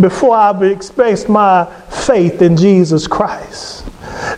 before 0.00 0.34
I 0.36 0.64
expressed 0.64 1.28
my 1.28 1.64
faith 1.90 2.42
in 2.42 2.56
Jesus 2.56 3.06
Christ. 3.06 3.84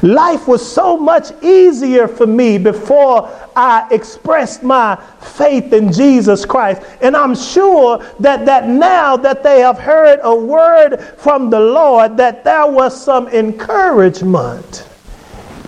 Life 0.03 0.47
was 0.47 0.67
so 0.67 0.97
much 0.97 1.33
easier 1.43 2.07
for 2.07 2.27
me 2.27 2.59
before 2.59 3.31
I 3.57 3.87
expressed 3.91 4.63
my 4.63 4.97
faith 5.21 5.73
in 5.73 5.93
Jesus 5.93 6.45
Christ. 6.45 6.83
And 7.01 7.17
I'm 7.17 7.35
sure 7.35 8.05
that, 8.21 8.45
that 8.47 8.69
now 8.69 9.17
that 9.17 9.43
they 9.43 9.61
have 9.61 9.79
heard 9.79 10.21
a 10.23 10.35
word 10.35 11.01
from 11.19 11.51
the 11.51 11.61
Lord, 11.61 12.17
that 12.17 12.45
there 12.45 12.67
was 12.67 13.01
some 13.01 13.29
encouragement 13.29 14.89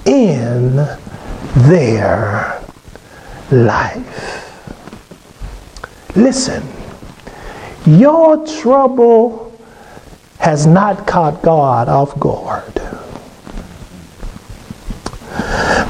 in 0.05 0.77
their 1.69 2.63
life. 3.51 4.43
Listen, 6.17 6.67
your 7.87 8.47
trouble 8.47 9.46
has 10.39 10.67
not 10.67 11.07
caught 11.07 11.43
God 11.43 11.89
off 11.89 12.19
guard. 12.19 12.75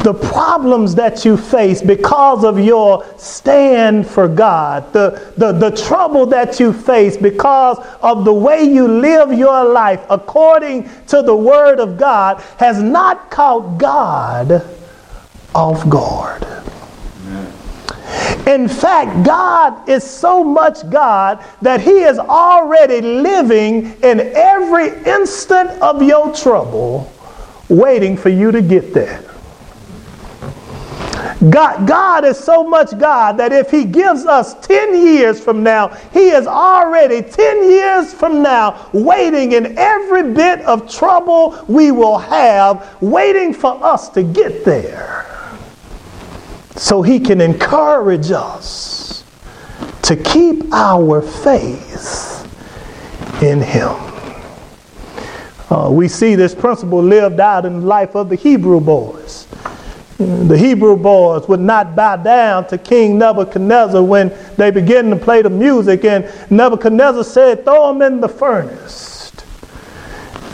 The 0.02 0.14
problems 0.14 0.94
that 0.94 1.24
you 1.24 1.36
face 1.36 1.82
because 1.82 2.44
of 2.44 2.60
your 2.60 3.04
stand 3.18 4.06
for 4.06 4.28
God, 4.28 4.92
the, 4.92 5.32
the, 5.36 5.52
the 5.52 5.70
trouble 5.70 6.26
that 6.26 6.60
you 6.60 6.72
face 6.72 7.16
because 7.16 7.78
of 8.02 8.24
the 8.24 8.32
way 8.32 8.62
you 8.62 8.86
live 8.86 9.32
your 9.32 9.64
life 9.64 10.04
according 10.08 10.88
to 11.08 11.22
the 11.22 11.34
Word 11.34 11.80
of 11.80 11.98
God, 11.98 12.40
has 12.58 12.80
not 12.80 13.30
caught 13.30 13.78
God 13.78 14.64
off 15.54 15.88
guard. 15.88 16.55
In 18.46 18.68
fact, 18.68 19.26
God 19.26 19.88
is 19.88 20.04
so 20.04 20.44
much 20.44 20.88
God 20.88 21.44
that 21.62 21.80
He 21.80 22.02
is 22.02 22.18
already 22.18 23.00
living 23.00 23.92
in 24.04 24.20
every 24.20 24.88
instant 25.04 25.70
of 25.82 26.00
your 26.00 26.32
trouble, 26.32 27.12
waiting 27.68 28.16
for 28.16 28.28
you 28.28 28.52
to 28.52 28.62
get 28.62 28.94
there. 28.94 29.22
God, 31.50 31.88
God 31.88 32.24
is 32.24 32.38
so 32.38 32.62
much 32.62 32.96
God 32.98 33.36
that 33.38 33.52
if 33.52 33.70
He 33.70 33.84
gives 33.84 34.26
us 34.26 34.54
10 34.64 34.94
years 34.94 35.40
from 35.42 35.64
now, 35.64 35.88
He 36.12 36.28
is 36.28 36.46
already 36.46 37.22
10 37.22 37.68
years 37.68 38.14
from 38.14 38.42
now 38.42 38.88
waiting 38.92 39.52
in 39.52 39.76
every 39.76 40.32
bit 40.32 40.60
of 40.60 40.90
trouble 40.90 41.64
we 41.66 41.90
will 41.90 42.18
have, 42.18 42.96
waiting 43.02 43.52
for 43.52 43.82
us 43.84 44.08
to 44.10 44.22
get 44.22 44.64
there 44.64 45.35
so 46.76 47.02
he 47.02 47.18
can 47.18 47.40
encourage 47.40 48.30
us 48.30 49.24
to 50.02 50.16
keep 50.16 50.72
our 50.72 51.22
faith 51.22 52.42
in 53.42 53.60
him. 53.60 53.94
Uh, 55.68 55.90
we 55.90 56.06
see 56.06 56.36
this 56.36 56.54
principle 56.54 57.02
lived 57.02 57.40
out 57.40 57.64
in 57.66 57.80
the 57.80 57.86
life 57.86 58.14
of 58.14 58.28
the 58.28 58.36
Hebrew 58.36 58.80
boys. 58.80 59.48
The 60.18 60.56
Hebrew 60.56 60.96
boys 60.96 61.48
would 61.48 61.60
not 61.60 61.96
bow 61.96 62.16
down 62.16 62.68
to 62.68 62.78
King 62.78 63.18
Nebuchadnezzar 63.18 64.02
when 64.02 64.32
they 64.56 64.70
began 64.70 65.10
to 65.10 65.16
play 65.16 65.42
the 65.42 65.50
music, 65.50 66.04
and 66.04 66.32
Nebuchadnezzar 66.50 67.24
said, 67.24 67.64
Throw 67.64 67.92
them 67.92 68.00
in 68.00 68.20
the 68.20 68.28
furnace. 68.28 69.32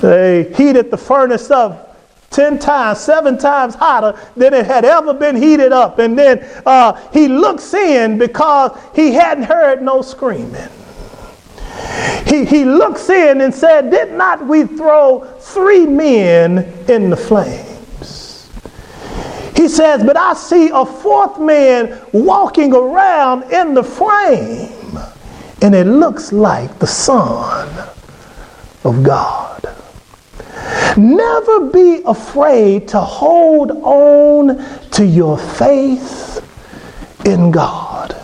They 0.01 0.53
heated 0.55 0.91
the 0.91 0.97
furnace 0.97 1.51
up 1.51 1.92
10 2.33 2.59
times, 2.59 2.99
seven 2.99 3.39
times 3.39 3.75
hotter 3.75 4.19
than 4.37 4.55
it 4.55 4.67
had 4.67 4.85
ever 4.85 5.15
been 5.15 5.37
heated 5.37 5.73
up. 5.73 5.99
And 5.99 6.19
then 6.19 6.41
uh, 6.67 7.01
he 7.13 7.29
looks 7.29 7.73
in 7.75 8.19
because 8.19 8.79
he 8.95 9.13
hadn't 9.13 9.45
heard 9.45 9.83
no 9.83 10.03
screaming. 10.03 10.69
He, 12.27 12.45
he 12.45 12.65
looks 12.65 13.11
in 13.11 13.41
and 13.41 13.55
said, 13.55 13.91
Did 13.91 14.13
not 14.13 14.47
we 14.47 14.65
throw 14.65 15.21
three 15.41 15.87
men 15.87 16.59
in 16.89 17.11
the 17.11 17.17
flames? 17.17 18.51
He 19.57 19.69
says, 19.69 20.03
But 20.03 20.17
I 20.17 20.35
see 20.35 20.71
a 20.73 20.85
fourth 20.85 21.39
man 21.39 22.01
walking 22.13 22.75
around 22.75 23.53
in 23.53 23.75
the 23.75 23.85
flame, 23.85 24.99
and 25.61 25.75
it 25.75 25.87
looks 25.87 26.33
like 26.33 26.79
the 26.79 26.87
Son 26.87 27.89
of 28.85 29.03
God. 29.03 29.82
Never 30.97 31.71
be 31.71 32.03
afraid 32.05 32.89
to 32.89 33.01
hold 33.01 33.71
on 33.83 34.65
to 34.91 35.05
your 35.05 35.39
faith 35.39 36.41
in 37.25 37.51
God. 37.51 38.17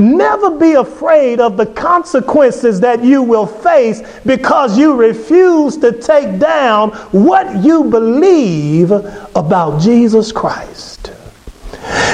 Never 0.00 0.50
be 0.50 0.72
afraid 0.72 1.40
of 1.40 1.56
the 1.56 1.66
consequences 1.66 2.80
that 2.80 3.04
you 3.04 3.22
will 3.22 3.46
face 3.46 4.02
because 4.26 4.76
you 4.76 4.94
refuse 4.96 5.76
to 5.78 5.92
take 5.92 6.38
down 6.38 6.90
what 7.12 7.64
you 7.64 7.84
believe 7.84 8.90
about 8.90 9.80
Jesus 9.80 10.32
Christ. 10.32 11.12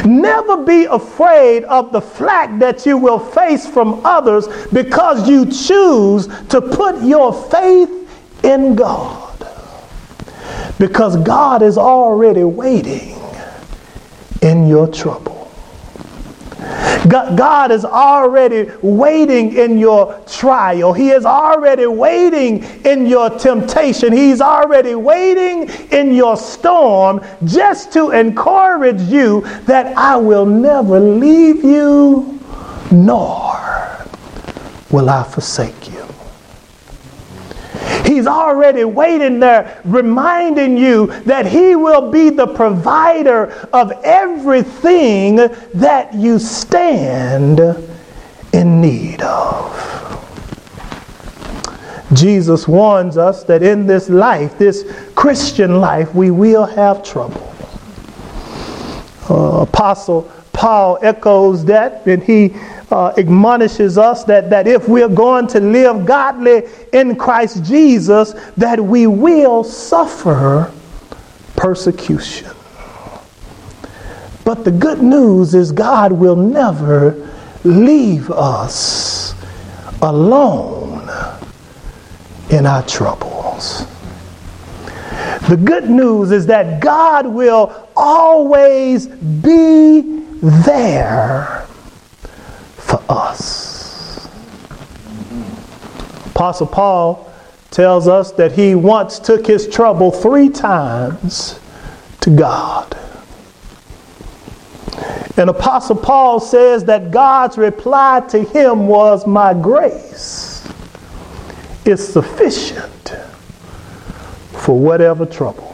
Never 0.04 0.58
be 0.58 0.84
afraid 0.84 1.64
of 1.64 1.92
the 1.92 2.00
flack 2.00 2.58
that 2.58 2.86
you 2.86 2.96
will 2.96 3.18
face 3.18 3.66
from 3.66 4.00
others 4.04 4.48
because 4.72 5.28
you 5.28 5.46
choose 5.46 6.26
to 6.48 6.60
put 6.60 7.02
your 7.02 7.32
faith 7.50 7.99
in 8.42 8.74
God. 8.74 9.26
Because 10.78 11.16
God 11.18 11.62
is 11.62 11.76
already 11.76 12.44
waiting 12.44 13.18
in 14.42 14.66
your 14.66 14.88
trouble. 14.88 15.40
God 17.08 17.70
is 17.70 17.84
already 17.84 18.70
waiting 18.82 19.56
in 19.56 19.78
your 19.78 20.20
trial. 20.26 20.92
He 20.92 21.10
is 21.10 21.24
already 21.24 21.86
waiting 21.86 22.62
in 22.84 23.06
your 23.06 23.30
temptation. 23.30 24.12
He's 24.12 24.40
already 24.40 24.94
waiting 24.94 25.68
in 25.90 26.12
your 26.12 26.36
storm 26.36 27.24
just 27.44 27.92
to 27.94 28.10
encourage 28.10 29.00
you 29.02 29.42
that 29.64 29.96
I 29.96 30.16
will 30.16 30.46
never 30.46 31.00
leave 31.00 31.64
you, 31.64 32.38
nor 32.90 33.58
will 34.90 35.08
I 35.08 35.22
forsake 35.22 35.90
you. 35.90 35.99
He's 38.10 38.26
already 38.26 38.82
waiting 38.82 39.38
there, 39.38 39.80
reminding 39.84 40.76
you 40.76 41.06
that 41.26 41.46
He 41.46 41.76
will 41.76 42.10
be 42.10 42.28
the 42.28 42.48
provider 42.48 43.52
of 43.72 43.92
everything 44.02 45.36
that 45.74 46.12
you 46.12 46.40
stand 46.40 47.60
in 48.52 48.80
need 48.80 49.22
of. 49.22 49.76
Jesus 52.12 52.66
warns 52.66 53.16
us 53.16 53.44
that 53.44 53.62
in 53.62 53.86
this 53.86 54.08
life, 54.08 54.58
this 54.58 54.84
Christian 55.14 55.80
life, 55.80 56.12
we 56.12 56.32
will 56.32 56.66
have 56.66 57.04
trouble. 57.04 57.54
Uh, 59.30 59.60
Apostle 59.62 60.22
Paul 60.52 60.98
echoes 61.00 61.64
that, 61.66 62.04
and 62.08 62.24
he 62.24 62.56
uh, 62.90 63.12
admonishes 63.16 63.98
us 63.98 64.24
that, 64.24 64.50
that 64.50 64.66
if 64.66 64.88
we're 64.88 65.08
going 65.08 65.46
to 65.48 65.60
live 65.60 66.04
godly 66.06 66.64
in 66.92 67.16
Christ 67.16 67.64
Jesus, 67.64 68.32
that 68.56 68.80
we 68.80 69.06
will 69.06 69.62
suffer 69.62 70.72
persecution. 71.56 72.50
But 74.44 74.64
the 74.64 74.72
good 74.72 75.02
news 75.02 75.54
is 75.54 75.70
God 75.70 76.12
will 76.12 76.36
never 76.36 77.30
leave 77.62 78.30
us 78.30 79.34
alone 80.02 81.08
in 82.50 82.66
our 82.66 82.82
troubles. 82.86 83.86
The 85.48 85.56
good 85.56 85.88
news 85.88 86.32
is 86.32 86.46
that 86.46 86.80
God 86.80 87.26
will 87.26 87.88
always 87.96 89.06
be 89.06 90.00
there 90.42 91.59
us. 93.10 94.28
Apostle 96.26 96.66
Paul 96.68 97.32
tells 97.70 98.08
us 98.08 98.32
that 98.32 98.52
he 98.52 98.74
once 98.74 99.18
took 99.18 99.46
his 99.46 99.68
trouble 99.68 100.10
three 100.10 100.48
times 100.48 101.60
to 102.20 102.30
God. 102.30 102.96
And 105.36 105.48
Apostle 105.48 105.96
Paul 105.96 106.40
says 106.40 106.84
that 106.84 107.10
God's 107.10 107.56
reply 107.56 108.20
to 108.28 108.42
him 108.42 108.86
was, 108.86 109.26
My 109.26 109.54
grace 109.54 110.66
is 111.84 112.06
sufficient 112.06 113.14
for 114.52 114.78
whatever 114.78 115.24
trouble. 115.24 115.69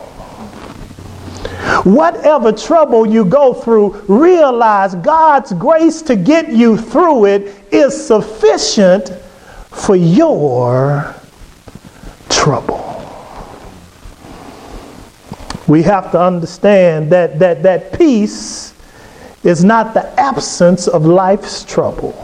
Whatever 1.87 2.51
trouble 2.51 3.07
you 3.07 3.25
go 3.25 3.55
through, 3.55 3.93
realize 4.09 4.97
God's 4.97 5.53
grace 5.53 6.03
to 6.03 6.17
get 6.17 6.49
you 6.49 6.77
through 6.77 7.27
it 7.27 7.55
is 7.73 8.09
sufficient 8.09 9.11
for 9.71 9.95
your 9.95 11.15
trouble. 12.29 12.83
We 15.69 15.85
have 15.85 16.11
to 16.11 16.21
understand 16.21 17.13
that, 17.13 17.39
that, 17.39 17.63
that 17.63 17.97
peace 17.97 18.75
is 19.45 19.63
not 19.63 19.95
the 19.95 20.09
absence 20.19 20.89
of 20.89 21.07
life's 21.07 21.63
trouble. 21.63 22.15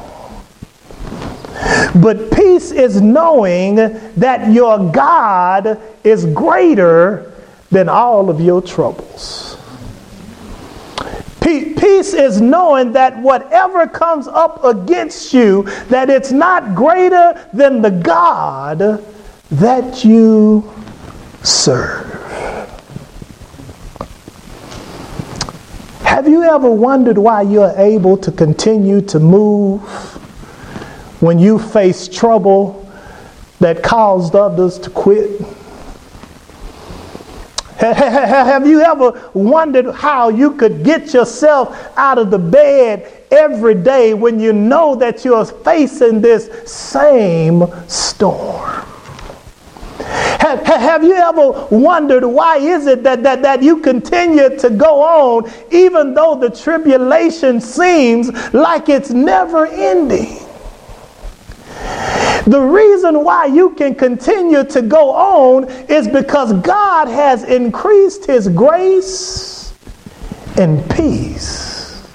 But 2.02 2.32
peace 2.32 2.72
is 2.72 3.00
knowing 3.00 3.76
that 3.76 4.50
your 4.52 4.90
God 4.90 5.80
is 6.02 6.26
greater 6.26 7.31
than 7.72 7.88
all 7.88 8.30
of 8.30 8.40
your 8.40 8.62
troubles. 8.62 9.56
Peace 11.40 12.14
is 12.14 12.40
knowing 12.40 12.92
that 12.92 13.18
whatever 13.20 13.88
comes 13.88 14.28
up 14.28 14.62
against 14.64 15.34
you, 15.34 15.64
that 15.88 16.08
it's 16.08 16.30
not 16.30 16.76
greater 16.76 17.48
than 17.52 17.82
the 17.82 17.90
God 17.90 19.04
that 19.50 20.04
you 20.04 20.72
serve. 21.42 22.08
Have 26.02 26.28
you 26.28 26.44
ever 26.44 26.70
wondered 26.70 27.18
why 27.18 27.42
you're 27.42 27.74
able 27.76 28.16
to 28.18 28.30
continue 28.30 29.00
to 29.00 29.18
move 29.18 29.80
when 31.20 31.38
you 31.38 31.58
face 31.58 32.06
trouble 32.06 32.88
that 33.58 33.82
caused 33.82 34.36
others 34.36 34.78
to 34.78 34.90
quit? 34.90 35.40
Have 37.82 38.64
you 38.64 38.80
ever 38.80 39.30
wondered 39.34 39.92
how 39.92 40.28
you 40.28 40.52
could 40.54 40.84
get 40.84 41.12
yourself 41.12 41.76
out 41.96 42.16
of 42.16 42.30
the 42.30 42.38
bed 42.38 43.24
every 43.32 43.74
day 43.74 44.14
when 44.14 44.38
you 44.38 44.52
know 44.52 44.94
that 44.94 45.24
you're 45.24 45.44
facing 45.44 46.20
this 46.20 46.48
same 46.70 47.64
storm? 47.88 48.70
Have, 49.98 51.02
you 51.02 51.14
ever 51.14 51.66
wondered 51.70 52.24
why 52.26 52.58
is 52.58 52.86
it 52.86 53.02
that, 53.04 53.22
that, 53.22 53.42
that 53.42 53.62
you 53.62 53.80
continue 53.80 54.56
to 54.58 54.70
go 54.70 55.02
on 55.02 55.50
even 55.70 56.14
though 56.14 56.34
the 56.34 56.50
tribulation 56.50 57.60
seems 57.60 58.30
like 58.52 58.88
it's 58.88 59.10
never 59.10 59.66
ending? 59.66 60.41
The 62.46 62.60
reason 62.60 63.22
why 63.22 63.46
you 63.46 63.70
can 63.70 63.94
continue 63.94 64.64
to 64.64 64.82
go 64.82 65.10
on 65.12 65.68
is 65.88 66.08
because 66.08 66.52
God 66.54 67.06
has 67.08 67.44
increased 67.44 68.26
His 68.26 68.48
grace 68.48 69.74
and 70.58 70.88
peace 70.90 72.08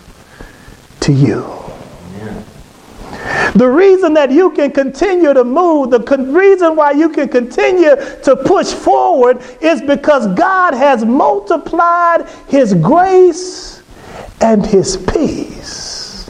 to 1.02 1.14
you. 1.14 1.54
The 3.56 3.68
reason 3.68 4.14
that 4.14 4.30
you 4.32 4.52
can 4.52 4.72
continue 4.72 5.34
to 5.34 5.44
move, 5.44 5.90
the 5.90 6.04
con- 6.04 6.34
reason 6.34 6.76
why 6.76 6.92
you 6.92 7.10
can 7.10 7.28
continue 7.30 7.96
to 8.24 8.36
push 8.46 8.72
forward 8.74 9.42
is 9.62 9.82
because 9.82 10.28
God 10.36 10.74
has 10.74 11.06
multiplied 11.06 12.28
His 12.48 12.74
grace 12.76 13.82
and 14.42 14.66
His 14.66 14.98
peace 14.98 16.30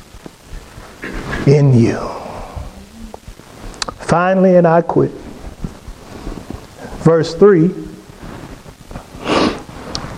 in 1.47 1.73
you. 1.77 2.26
Finally, 4.07 4.55
and 4.55 4.65
I 4.65 4.81
quit. 4.81 5.11
Verse 7.03 7.35
3 7.35 7.69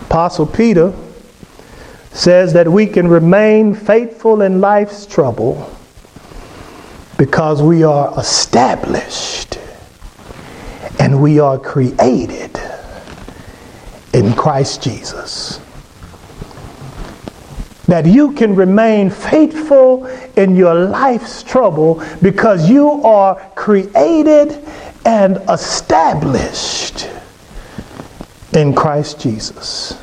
Apostle 0.06 0.46
Peter 0.46 0.94
says 2.12 2.52
that 2.52 2.68
we 2.68 2.86
can 2.86 3.08
remain 3.08 3.74
faithful 3.74 4.42
in 4.42 4.60
life's 4.60 5.06
trouble 5.06 5.68
because 7.18 7.62
we 7.62 7.82
are 7.82 8.16
established 8.16 9.58
and 11.00 11.20
we 11.20 11.40
are 11.40 11.58
created 11.58 12.60
in 14.12 14.32
Christ 14.34 14.84
Jesus. 14.84 15.60
That 17.90 18.06
you 18.06 18.32
can 18.34 18.54
remain 18.54 19.10
faithful 19.10 20.06
in 20.36 20.54
your 20.54 20.74
life's 20.74 21.42
trouble 21.42 22.00
because 22.22 22.70
you 22.70 22.88
are 23.02 23.34
created 23.56 24.64
and 25.04 25.38
established 25.48 27.10
in 28.52 28.76
Christ 28.76 29.20
Jesus. 29.20 30.00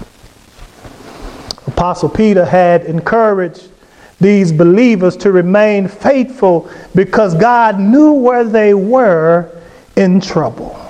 Apostle 1.66 2.10
Peter 2.10 2.44
had 2.44 2.84
encouraged 2.84 3.72
these 4.20 4.52
believers 4.52 5.16
to 5.18 5.32
remain 5.32 5.88
faithful 5.88 6.70
because 6.94 7.36
God 7.36 7.80
knew 7.80 8.12
where 8.12 8.44
they 8.44 8.74
were 8.74 9.50
in 9.96 10.20
trouble. 10.20 10.87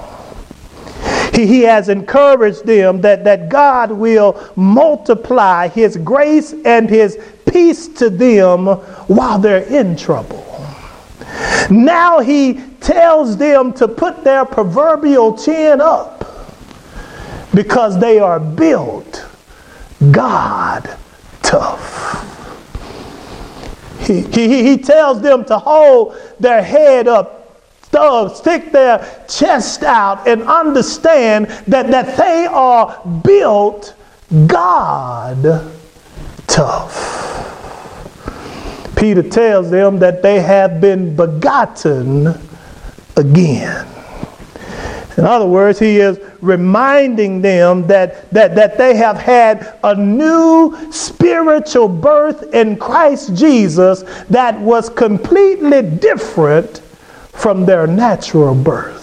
He, 1.33 1.47
he 1.47 1.61
has 1.61 1.89
encouraged 1.89 2.65
them 2.65 3.01
that, 3.01 3.23
that 3.23 3.49
God 3.49 3.91
will 3.91 4.51
multiply 4.55 5.67
His 5.67 5.97
grace 5.97 6.53
and 6.65 6.89
His 6.89 7.19
peace 7.45 7.87
to 7.89 8.09
them 8.09 8.65
while 9.07 9.39
they're 9.39 9.63
in 9.63 9.95
trouble. 9.95 10.43
Now 11.69 12.19
He 12.19 12.61
tells 12.79 13.37
them 13.37 13.73
to 13.73 13.87
put 13.87 14.23
their 14.23 14.45
proverbial 14.45 15.37
chin 15.37 15.81
up 15.81 16.17
because 17.53 17.99
they 17.99 18.19
are 18.19 18.39
built 18.39 19.25
God 20.11 20.97
tough. 21.41 22.23
He, 23.99 24.21
he, 24.21 24.63
he 24.63 24.77
tells 24.77 25.21
them 25.21 25.43
to 25.45 25.57
hold 25.57 26.15
their 26.39 26.61
head 26.61 27.07
up, 27.07 27.36
stick 28.29 28.71
their 28.71 29.25
chest 29.27 29.83
out, 29.83 30.27
and 30.27 30.43
understand 30.43 31.47
that, 31.67 31.89
that 31.91 32.17
they 32.17 32.45
are 32.45 33.01
built 33.23 33.95
God 34.47 35.71
tough. 36.47 37.35
Peter 38.97 39.21
tells 39.21 39.69
them 39.69 39.99
that 39.99 40.23
they 40.23 40.39
have 40.39 40.81
been 40.81 41.15
begotten 41.15 42.33
again. 43.15 43.87
In 45.17 45.25
other 45.25 45.47
words, 45.47 45.79
he 45.79 45.97
is 45.97 46.19
reminding 46.41 47.41
them 47.41 47.87
that, 47.87 48.29
that, 48.31 48.53
that 48.55 48.77
they 48.77 48.95
have 48.95 49.17
had 49.17 49.79
a 49.83 49.95
new 49.95 50.75
spiritual 50.91 51.87
birth 51.87 52.53
in 52.53 52.77
Christ 52.77 53.35
Jesus 53.35 54.03
that 54.29 54.59
was 54.59 54.89
completely 54.89 55.81
different 55.81 56.81
from 57.37 57.65
their 57.65 57.87
natural 57.87 58.53
birth. 58.55 58.97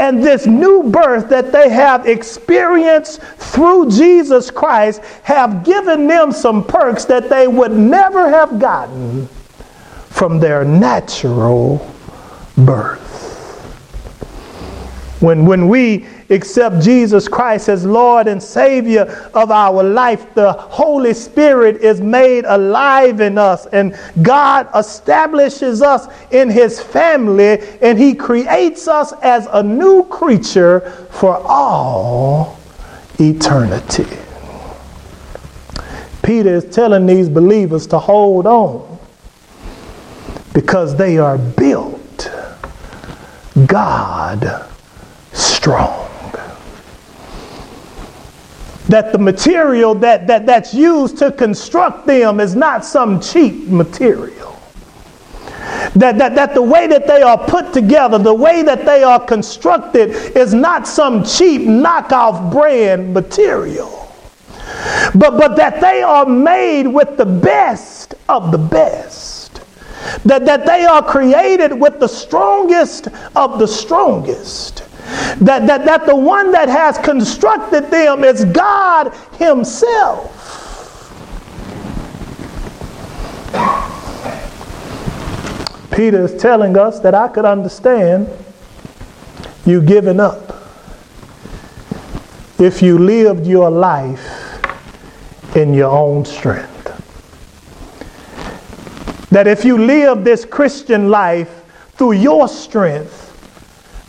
And 0.00 0.22
this 0.22 0.46
new 0.46 0.84
birth 0.84 1.28
that 1.28 1.50
they 1.50 1.68
have 1.70 2.06
experienced 2.06 3.20
through 3.20 3.90
Jesus 3.90 4.50
Christ 4.50 5.00
have 5.22 5.64
given 5.64 6.06
them 6.06 6.30
some 6.30 6.64
perks 6.64 7.04
that 7.06 7.28
they 7.28 7.48
would 7.48 7.72
never 7.72 8.28
have 8.28 8.60
gotten 8.60 9.26
from 10.10 10.38
their 10.38 10.64
natural 10.64 11.90
birth. 12.56 13.06
When, 15.20 15.46
when 15.46 15.68
we 15.68 16.06
accept 16.30 16.80
Jesus 16.82 17.28
Christ 17.28 17.68
as 17.68 17.84
Lord 17.84 18.26
and 18.26 18.42
Savior 18.42 19.30
of 19.34 19.50
our 19.50 19.82
life, 19.82 20.34
the 20.34 20.52
Holy 20.52 21.14
Spirit 21.14 21.78
is 21.78 22.00
made 22.00 22.44
alive 22.44 23.20
in 23.20 23.38
us, 23.38 23.66
and 23.66 23.98
God 24.22 24.68
establishes 24.74 25.82
us 25.82 26.06
in 26.30 26.50
His 26.50 26.82
family, 26.82 27.58
and 27.80 27.98
He 27.98 28.14
creates 28.14 28.88
us 28.88 29.12
as 29.22 29.48
a 29.52 29.62
new 29.62 30.04
creature 30.04 30.80
for 31.10 31.36
all 31.44 32.58
eternity. 33.18 34.06
Peter 36.22 36.56
is 36.56 36.64
telling 36.74 37.06
these 37.06 37.28
believers 37.28 37.86
to 37.86 37.98
hold 37.98 38.46
on 38.46 38.98
because 40.52 40.94
they 40.96 41.16
are 41.16 41.38
built 41.38 42.30
God 43.66 44.66
strong. 45.32 46.07
That 48.88 49.12
the 49.12 49.18
material 49.18 49.94
that, 49.96 50.26
that, 50.26 50.46
that's 50.46 50.72
used 50.72 51.18
to 51.18 51.30
construct 51.30 52.06
them 52.06 52.40
is 52.40 52.56
not 52.56 52.84
some 52.84 53.20
cheap 53.20 53.68
material. 53.68 54.60
That, 55.94 56.18
that, 56.18 56.34
that 56.34 56.54
the 56.54 56.62
way 56.62 56.86
that 56.86 57.06
they 57.06 57.22
are 57.22 57.38
put 57.38 57.72
together, 57.72 58.18
the 58.18 58.34
way 58.34 58.62
that 58.62 58.84
they 58.84 59.02
are 59.02 59.20
constructed, 59.24 60.10
is 60.36 60.54
not 60.54 60.86
some 60.86 61.24
cheap 61.24 61.62
knockoff 61.62 62.50
brand 62.50 63.12
material. 63.12 64.12
But, 65.14 65.38
but 65.38 65.56
that 65.56 65.80
they 65.80 66.02
are 66.02 66.26
made 66.26 66.86
with 66.86 67.16
the 67.16 67.24
best 67.24 68.14
of 68.28 68.52
the 68.52 68.58
best 68.58 69.62
That, 70.24 70.44
that 70.44 70.66
they 70.66 70.84
are 70.84 71.02
created 71.02 71.72
with 71.72 72.00
the 72.00 72.08
strongest 72.08 73.08
of 73.34 73.58
the 73.58 73.66
strongest. 73.66 74.84
That, 75.40 75.66
that, 75.66 75.84
that 75.84 76.06
the 76.06 76.16
one 76.16 76.52
that 76.52 76.68
has 76.68 76.98
constructed 76.98 77.90
them 77.90 78.24
is 78.24 78.44
God 78.44 79.14
Himself. 79.38 80.34
Peter 85.90 86.24
is 86.24 86.40
telling 86.40 86.76
us 86.76 87.00
that 87.00 87.14
I 87.14 87.28
could 87.28 87.44
understand 87.44 88.28
you 89.66 89.82
giving 89.82 90.20
up 90.20 90.48
if 92.58 92.82
you 92.82 92.98
lived 92.98 93.46
your 93.46 93.70
life 93.70 95.56
in 95.56 95.74
your 95.74 95.90
own 95.90 96.24
strength. 96.24 96.74
That 99.30 99.46
if 99.46 99.64
you 99.64 99.78
live 99.78 100.24
this 100.24 100.44
Christian 100.44 101.10
life 101.10 101.64
through 101.96 102.12
your 102.12 102.48
strength, 102.48 103.27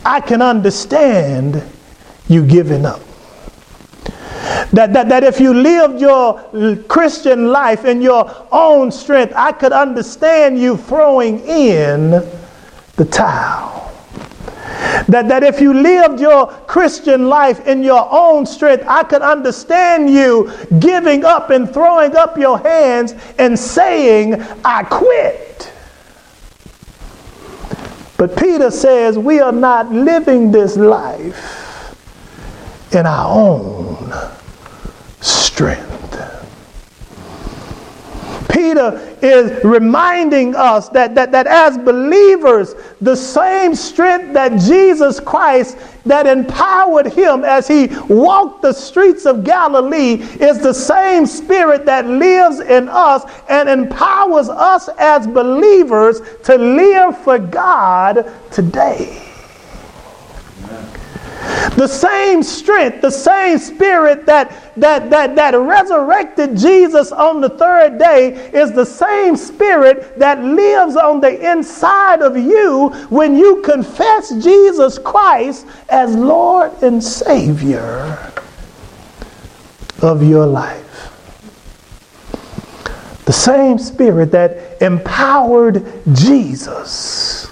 I 0.04 0.20
can 0.20 0.42
understand 0.42 1.62
you 2.28 2.46
giving 2.46 2.86
up. 2.86 3.00
That, 4.72 4.92
that, 4.92 5.08
that 5.08 5.24
if 5.24 5.40
you 5.40 5.52
lived 5.52 6.00
your 6.00 6.42
Christian 6.88 7.48
life 7.48 7.84
in 7.84 8.00
your 8.00 8.46
own 8.52 8.92
strength, 8.92 9.32
I 9.36 9.52
could 9.52 9.72
understand 9.72 10.58
you 10.58 10.76
throwing 10.76 11.40
in 11.40 12.10
the 12.96 13.04
towel. 13.04 13.92
That, 15.08 15.28
that 15.28 15.42
if 15.42 15.60
you 15.60 15.72
lived 15.74 16.20
your 16.20 16.46
Christian 16.46 17.28
life 17.28 17.66
in 17.66 17.82
your 17.82 18.06
own 18.10 18.46
strength, 18.46 18.84
I 18.86 19.02
could 19.02 19.22
understand 19.22 20.10
you 20.10 20.52
giving 20.78 21.24
up 21.24 21.50
and 21.50 21.72
throwing 21.72 22.14
up 22.16 22.38
your 22.38 22.58
hands 22.58 23.14
and 23.38 23.58
saying, 23.58 24.40
I 24.64 24.84
quit. 24.84 25.49
But 28.20 28.36
Peter 28.36 28.70
says 28.70 29.16
we 29.16 29.40
are 29.40 29.50
not 29.50 29.90
living 29.90 30.52
this 30.52 30.76
life 30.76 31.96
in 32.92 33.06
our 33.06 33.34
own 33.34 34.12
strength. 35.22 35.89
Peter 38.80 39.16
is 39.22 39.64
reminding 39.64 40.54
us 40.54 40.88
that, 40.90 41.14
that, 41.14 41.32
that 41.32 41.46
as 41.46 41.76
believers, 41.78 42.74
the 43.00 43.14
same 43.14 43.74
strength 43.74 44.32
that 44.32 44.58
Jesus 44.60 45.20
Christ 45.20 45.76
that 46.06 46.26
empowered 46.26 47.06
him 47.12 47.44
as 47.44 47.68
he 47.68 47.88
walked 48.08 48.62
the 48.62 48.72
streets 48.72 49.26
of 49.26 49.44
Galilee 49.44 50.14
is 50.40 50.60
the 50.60 50.72
same 50.72 51.26
spirit 51.26 51.84
that 51.86 52.06
lives 52.06 52.60
in 52.60 52.88
us 52.88 53.24
and 53.48 53.68
empowers 53.68 54.48
us 54.48 54.88
as 54.98 55.26
believers 55.26 56.22
to 56.44 56.56
live 56.56 57.18
for 57.18 57.38
God 57.38 58.32
today. 58.50 59.29
The 61.80 61.88
same 61.88 62.42
strength, 62.42 63.00
the 63.00 63.10
same 63.10 63.56
spirit 63.56 64.26
that, 64.26 64.74
that, 64.76 65.08
that, 65.08 65.34
that 65.36 65.54
resurrected 65.54 66.54
Jesus 66.54 67.10
on 67.10 67.40
the 67.40 67.48
third 67.48 67.98
day 67.98 68.50
is 68.52 68.72
the 68.72 68.84
same 68.84 69.34
spirit 69.34 70.18
that 70.18 70.44
lives 70.44 70.96
on 70.96 71.22
the 71.22 71.50
inside 71.50 72.20
of 72.20 72.36
you 72.36 72.90
when 73.08 73.34
you 73.34 73.62
confess 73.62 74.28
Jesus 74.44 74.98
Christ 74.98 75.66
as 75.88 76.14
Lord 76.14 76.70
and 76.82 77.02
Savior 77.02 78.30
of 80.02 80.22
your 80.22 80.44
life. 80.44 80.84
The 83.24 83.32
same 83.32 83.78
spirit 83.78 84.32
that 84.32 84.82
empowered 84.82 85.82
Jesus 86.12 87.50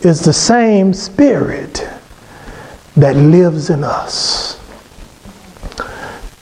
is 0.00 0.24
the 0.24 0.32
same 0.32 0.94
spirit 0.94 1.86
that 2.96 3.16
lives 3.16 3.70
in 3.70 3.84
us. 3.84 4.58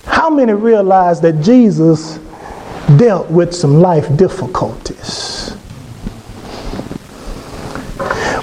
How 0.04 0.28
many 0.28 0.52
realize 0.52 1.20
that 1.20 1.40
Jesus 1.40 2.18
dealt 2.96 3.30
with 3.30 3.54
some 3.54 3.80
life 3.80 4.14
difficulties? 4.16 5.50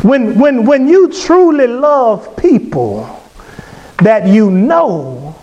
When, 0.03 0.39
when, 0.39 0.65
when 0.65 0.87
you 0.87 1.11
truly 1.11 1.67
love 1.67 2.35
people 2.37 3.09
that 4.03 4.27
you 4.27 4.51
know 4.51 5.35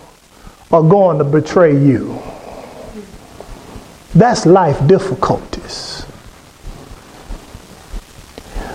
are 0.70 0.82
going 0.82 1.18
to 1.18 1.24
betray 1.24 1.76
you, 1.76 2.18
that's 4.14 4.46
life 4.46 4.84
difficulties. 4.86 6.03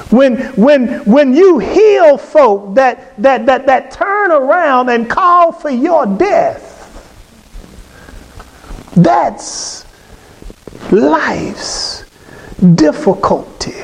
When, 0.09 0.37
when, 0.55 1.05
when 1.05 1.35
you 1.35 1.59
heal 1.59 2.17
folk 2.17 2.75
that, 2.75 3.15
that, 3.21 3.45
that, 3.45 3.67
that 3.67 3.91
turn 3.91 4.31
around 4.31 4.89
and 4.89 5.07
call 5.07 5.51
for 5.51 5.69
your 5.69 6.05
death, 6.05 6.77
that's 8.95 9.85
life's 10.91 12.05
difficulty. 12.75 13.79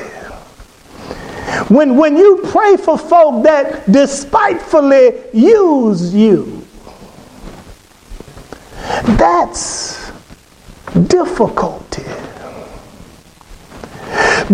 When, 1.68 1.96
when 1.96 2.16
you 2.16 2.40
pray 2.50 2.76
for 2.76 2.98
folk 2.98 3.44
that 3.44 3.90
despitefully 3.90 5.14
use 5.32 6.12
you, 6.12 6.66
that's 9.16 10.10
difficulty. 11.06 12.04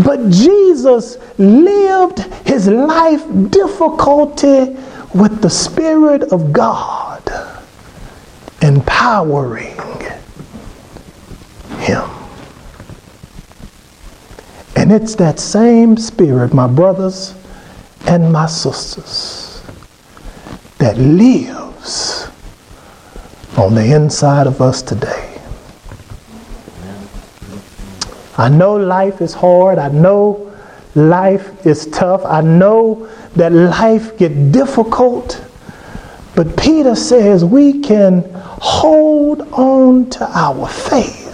But 0.05 0.31
Jesus 0.31 1.19
lived 1.39 2.21
his 2.47 2.69
life 2.69 3.25
difficulty 3.51 4.77
with 5.15 5.43
the 5.43 5.51
Spirit 5.51 6.25
of 6.33 6.53
God 6.53 7.23
empowering 8.63 9.77
him. 11.81 12.09
And 14.77 14.91
it's 14.91 15.15
that 15.17 15.39
same 15.39 15.97
Spirit, 15.97 16.55
my 16.55 16.67
brothers 16.67 17.35
and 18.07 18.33
my 18.33 18.47
sisters, 18.47 19.63
that 20.79 20.97
lives 20.97 22.29
on 23.57 23.75
the 23.75 23.95
inside 23.95 24.47
of 24.47 24.61
us 24.61 24.83
today. 24.83 25.22
I 28.43 28.49
know 28.49 28.75
life 28.75 29.21
is 29.21 29.35
hard. 29.35 29.79
I 29.79 29.89
know 29.89 30.53
life 30.97 31.65
is 31.65 31.87
tough. 31.87 32.23
I 32.25 32.41
know 32.41 33.09
that 33.37 33.53
life 33.53 34.19
get 34.19 34.51
difficult. 34.51 35.41
But 36.35 36.57
Peter 36.57 36.97
says 36.97 37.45
we 37.45 37.81
can 37.83 38.25
hold 38.35 39.43
on 39.53 40.11
to 40.11 40.29
our 40.37 40.67
faith 40.67 41.31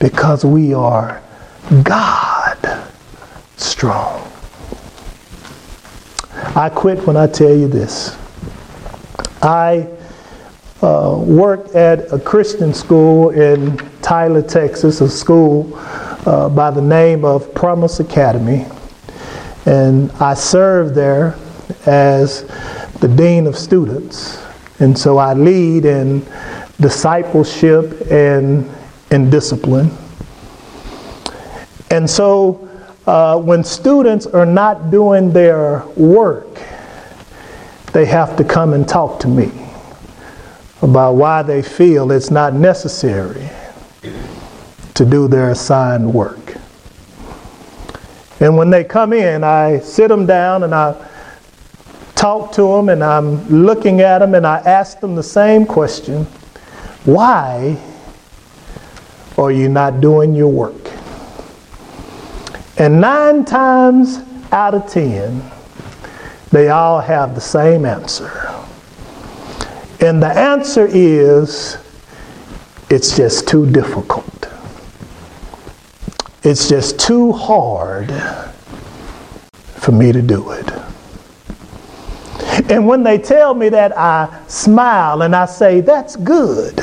because 0.00 0.44
we 0.44 0.74
are 0.74 1.22
God 1.84 2.58
strong. 3.56 4.28
I 6.56 6.68
quit 6.68 7.06
when 7.06 7.16
I 7.16 7.28
tell 7.28 7.54
you 7.54 7.68
this. 7.68 8.16
I 9.40 9.88
uh, 10.82 11.16
worked 11.24 11.76
at 11.76 12.12
a 12.12 12.18
Christian 12.18 12.74
school 12.74 13.30
in 13.30 13.78
Tyler, 14.06 14.40
Texas, 14.40 15.00
a 15.00 15.10
school 15.10 15.68
uh, 16.26 16.48
by 16.48 16.70
the 16.70 16.80
name 16.80 17.24
of 17.24 17.52
Promise 17.56 17.98
Academy. 17.98 18.64
And 19.66 20.12
I 20.20 20.32
served 20.34 20.94
there 20.94 21.36
as 21.86 22.42
the 23.00 23.08
Dean 23.08 23.48
of 23.48 23.58
Students. 23.58 24.40
And 24.78 24.96
so 24.96 25.18
I 25.18 25.34
lead 25.34 25.86
in 25.86 26.24
discipleship 26.80 28.08
and 28.08 28.70
in 29.10 29.28
discipline. 29.28 29.90
And 31.90 32.08
so 32.08 32.68
uh, 33.08 33.40
when 33.40 33.64
students 33.64 34.24
are 34.24 34.46
not 34.46 34.88
doing 34.92 35.32
their 35.32 35.84
work, 35.96 36.62
they 37.92 38.04
have 38.04 38.36
to 38.36 38.44
come 38.44 38.72
and 38.72 38.88
talk 38.88 39.18
to 39.22 39.26
me 39.26 39.50
about 40.80 41.14
why 41.14 41.42
they 41.42 41.60
feel 41.60 42.12
it's 42.12 42.30
not 42.30 42.54
necessary 42.54 43.50
to 44.96 45.04
do 45.04 45.28
their 45.28 45.50
assigned 45.50 46.12
work. 46.12 46.56
And 48.40 48.56
when 48.56 48.70
they 48.70 48.84
come 48.84 49.12
in, 49.12 49.44
I 49.44 49.78
sit 49.78 50.08
them 50.08 50.26
down 50.26 50.62
and 50.64 50.74
I 50.74 50.94
talk 52.14 52.52
to 52.52 52.62
them 52.62 52.88
and 52.88 53.04
I'm 53.04 53.46
looking 53.48 54.00
at 54.00 54.18
them 54.18 54.34
and 54.34 54.46
I 54.46 54.58
ask 54.58 55.00
them 55.00 55.14
the 55.14 55.22
same 55.22 55.64
question 55.64 56.24
Why 57.04 57.78
are 59.38 59.52
you 59.52 59.68
not 59.68 60.00
doing 60.00 60.34
your 60.34 60.48
work? 60.48 60.90
And 62.78 63.00
nine 63.00 63.44
times 63.44 64.18
out 64.52 64.74
of 64.74 64.86
ten, 64.90 65.42
they 66.52 66.68
all 66.68 67.00
have 67.00 67.34
the 67.34 67.40
same 67.40 67.84
answer. 67.84 68.30
And 70.00 70.22
the 70.22 70.28
answer 70.28 70.86
is 70.90 71.78
it's 72.90 73.16
just 73.16 73.48
too 73.48 73.70
difficult. 73.70 74.25
It's 76.48 76.68
just 76.68 77.00
too 77.00 77.32
hard 77.32 78.08
for 79.80 79.90
me 79.90 80.12
to 80.12 80.22
do 80.22 80.52
it. 80.52 80.70
And 82.70 82.86
when 82.86 83.02
they 83.02 83.18
tell 83.18 83.52
me 83.52 83.68
that, 83.70 83.98
I 83.98 84.44
smile 84.46 85.22
and 85.22 85.34
I 85.34 85.46
say, 85.46 85.80
That's 85.80 86.14
good. 86.14 86.78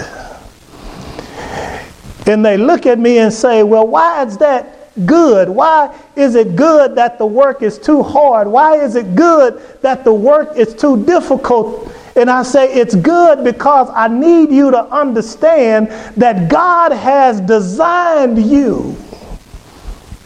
And 2.28 2.45
they 2.45 2.58
look 2.58 2.86
at 2.86 2.99
me 2.99 3.19
and 3.19 3.32
say, 3.32 3.63
Well, 3.63 3.88
why 3.88 4.26
is 4.26 4.38
that 4.39 5.06
good? 5.06 5.47
Why 5.47 5.97
is 6.17 6.36
it 6.36 6.58
good 6.58 6.95
that 6.95 7.17
the 7.17 7.26
work 7.26 7.62
is 7.62 7.80
too 7.80 8.04
hard? 8.04 8.49
Why 8.49 8.84
is 8.84 8.95
it 8.95 9.15
good 9.15 9.62
that 9.82 10.04
the 10.04 10.13
work 10.13 10.58
is 10.58 10.76
too 10.76 11.06
difficult? 11.06 11.89
And 12.17 12.30
I 12.30 12.43
say 12.43 12.65
it's 12.73 12.95
good 12.95 13.45
because 13.45 13.89
I 13.93 14.10
need 14.10 14.52
you 14.52 14.71
to 14.71 14.84
understand 14.88 15.88
that 16.17 16.49
God 16.49 16.91
has 16.91 17.39
designed 17.39 18.43
you 18.43 18.97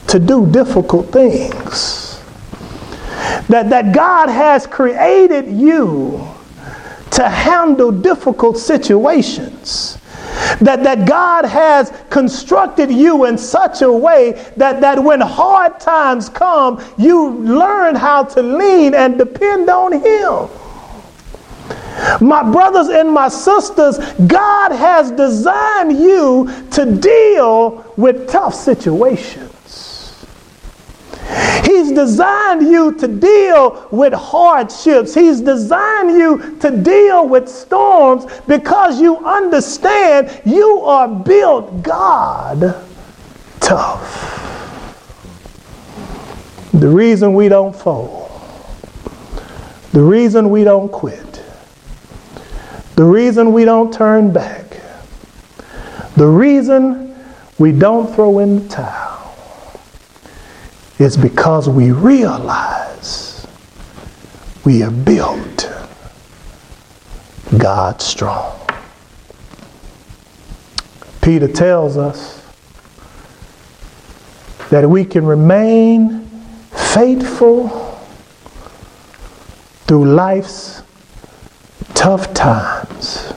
to 0.08 0.20
do 0.20 0.50
difficult 0.52 1.12
things. 1.12 2.22
That, 3.50 3.70
that 3.70 3.94
God 3.94 4.30
has 4.30 4.68
created 4.68 5.48
you 5.48 6.28
to 7.12 7.30
handle 7.30 7.92
difficult 7.92 8.58
situations 8.58 9.98
that, 10.62 10.84
that 10.84 11.08
God 11.08 11.46
has 11.46 11.92
constructed 12.10 12.92
you 12.92 13.26
in 13.26 13.38
such 13.38 13.82
a 13.82 13.92
way 13.92 14.32
that, 14.58 14.82
that 14.82 15.02
when 15.02 15.22
hard 15.22 15.80
times 15.80 16.30
come, 16.30 16.84
you 16.98 17.30
learn 17.40 17.96
how 17.96 18.24
to 18.24 18.42
lean 18.42 18.94
and 18.94 19.18
depend 19.18 19.70
on 19.70 19.94
Him. 19.94 20.50
My 22.22 22.44
brothers 22.44 22.90
and 22.90 23.12
my 23.12 23.28
sisters, 23.28 23.98
God 24.28 24.72
has 24.72 25.12
designed 25.12 26.00
you 26.00 26.52
to 26.72 26.96
deal 26.96 27.94
with 27.98 28.30
tough 28.30 28.54
situations. 28.54 29.47
He's 31.68 31.92
designed 31.92 32.62
you 32.62 32.94
to 32.94 33.10
deal 33.10 33.90
with 33.92 34.14
hardships. 34.14 35.14
He's 35.14 35.42
designed 35.42 36.12
you 36.12 36.58
to 36.62 36.72
deal 36.72 37.28
with 37.28 37.50
storms 37.50 38.26
because 38.48 39.02
you 39.02 39.18
understand 39.18 40.44
you 40.46 40.80
are 40.80 41.10
built 41.10 41.84
God. 41.84 42.74
Tough. 43.60 44.34
The 46.72 46.88
reason 46.88 47.34
we 47.34 47.50
don't 47.50 47.76
fall, 47.76 48.32
the 49.92 50.02
reason 50.02 50.50
we 50.50 50.64
don't 50.64 50.90
quit, 50.90 51.44
the 52.96 53.04
reason 53.04 53.52
we 53.52 53.66
don't 53.66 53.94
turn 53.94 54.32
back, 54.32 54.80
the 56.16 56.28
reason 56.28 57.14
we 57.58 57.74
don't 57.74 58.16
throw 58.16 58.40
in 58.40 58.64
the 58.64 58.70
towel 58.70 59.07
it's 61.00 61.18
because 61.18 61.70
we 61.70 61.92
realize 61.92 63.46
we 64.66 64.84
are 64.84 64.92
built 64.92 65.72
God 67.58 68.02
strong. 68.02 68.60
Peter 71.22 71.48
tells 71.48 71.98
us 71.98 72.44
that 74.70 74.90
we 74.90 75.06
can 75.06 75.26
remain 75.26 76.26
faithful 76.72 77.70
through 79.86 80.06
life's 80.06 80.82
tough 81.94 82.34
times 82.34 83.34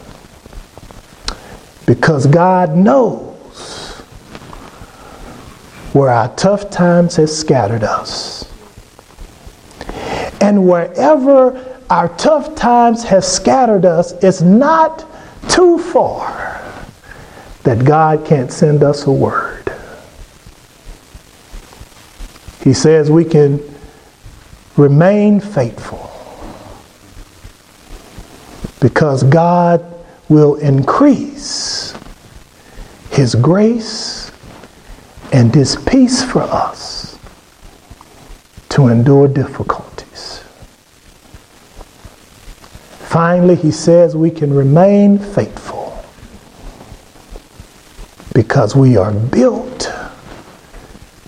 because 1.86 2.26
God 2.26 2.76
knows 2.76 3.29
where 5.92 6.10
our 6.10 6.34
tough 6.36 6.70
times 6.70 7.16
has 7.16 7.36
scattered 7.36 7.82
us. 7.82 8.50
And 10.40 10.66
wherever 10.68 11.80
our 11.90 12.08
tough 12.16 12.54
times 12.54 13.02
have 13.04 13.24
scattered 13.24 13.84
us, 13.84 14.12
it's 14.22 14.40
not 14.40 15.04
too 15.48 15.78
far 15.78 16.62
that 17.64 17.84
God 17.84 18.24
can't 18.24 18.52
send 18.52 18.82
us 18.82 19.06
a 19.06 19.12
word. 19.12 19.72
He 22.62 22.72
says 22.72 23.10
we 23.10 23.24
can 23.24 23.60
remain 24.76 25.40
faithful 25.40 26.06
because 28.80 29.22
God 29.24 29.84
will 30.28 30.54
increase 30.56 31.94
His 33.10 33.34
grace 33.34 34.29
and 35.32 35.52
this 35.52 35.76
peace 35.84 36.22
for 36.22 36.42
us 36.42 37.18
to 38.70 38.88
endure 38.88 39.28
difficulties. 39.28 40.42
Finally, 43.08 43.56
he 43.56 43.70
says 43.70 44.16
we 44.16 44.30
can 44.30 44.52
remain 44.52 45.18
faithful 45.18 46.02
because 48.34 48.76
we 48.76 48.96
are 48.96 49.12
built 49.12 49.92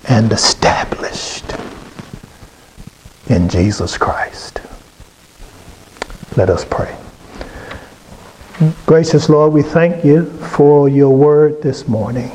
and 0.08 0.32
established 0.32 1.44
in 3.28 3.48
Jesus 3.48 3.98
Christ. 3.98 4.60
Let 6.36 6.50
us 6.50 6.64
pray. 6.64 6.96
Gracious 8.86 9.28
Lord, 9.28 9.52
we 9.52 9.62
thank 9.62 10.04
you 10.04 10.26
for 10.26 10.88
your 10.88 11.14
word 11.14 11.62
this 11.62 11.88
morning. 11.88 12.30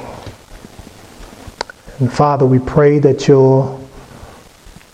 And 1.99 2.13
Father, 2.13 2.45
we 2.45 2.59
pray 2.59 2.99
that 2.99 3.27
your 3.27 3.79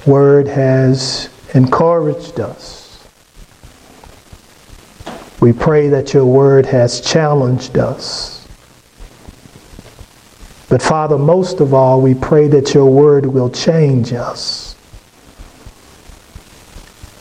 word 0.05 0.47
has 0.47 1.29
encouraged 1.53 2.39
us. 2.39 3.05
We 5.41 5.51
pray 5.51 5.89
that 5.89 6.13
your 6.13 6.25
word 6.25 6.65
has 6.65 7.01
challenged 7.01 7.77
us. 7.77 8.47
But 10.69 10.81
Father, 10.81 11.17
most 11.17 11.59
of 11.59 11.73
all, 11.73 12.01
we 12.01 12.13
pray 12.13 12.47
that 12.47 12.73
your 12.73 12.89
word 12.89 13.25
will 13.25 13.49
change 13.49 14.13
us 14.13 14.75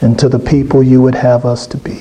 into 0.00 0.28
the 0.28 0.38
people 0.38 0.82
you 0.82 1.02
would 1.02 1.16
have 1.16 1.44
us 1.44 1.66
to 1.66 1.76
be. 1.76 2.00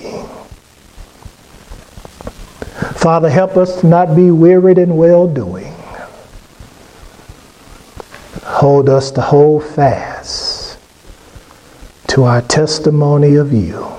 Father, 2.96 3.30
help 3.30 3.58
us 3.58 3.82
to 3.82 3.88
not 3.88 4.16
be 4.16 4.30
wearied 4.30 4.78
in 4.78 4.96
well 4.96 5.28
doing 5.28 5.71
hold 8.62 8.88
us 8.90 9.10
to 9.10 9.22
hold 9.22 9.64
fast 9.64 10.78
to 12.06 12.26
our 12.26 12.44
testimony 12.44 13.34
of 13.34 13.52
you. 13.52 13.92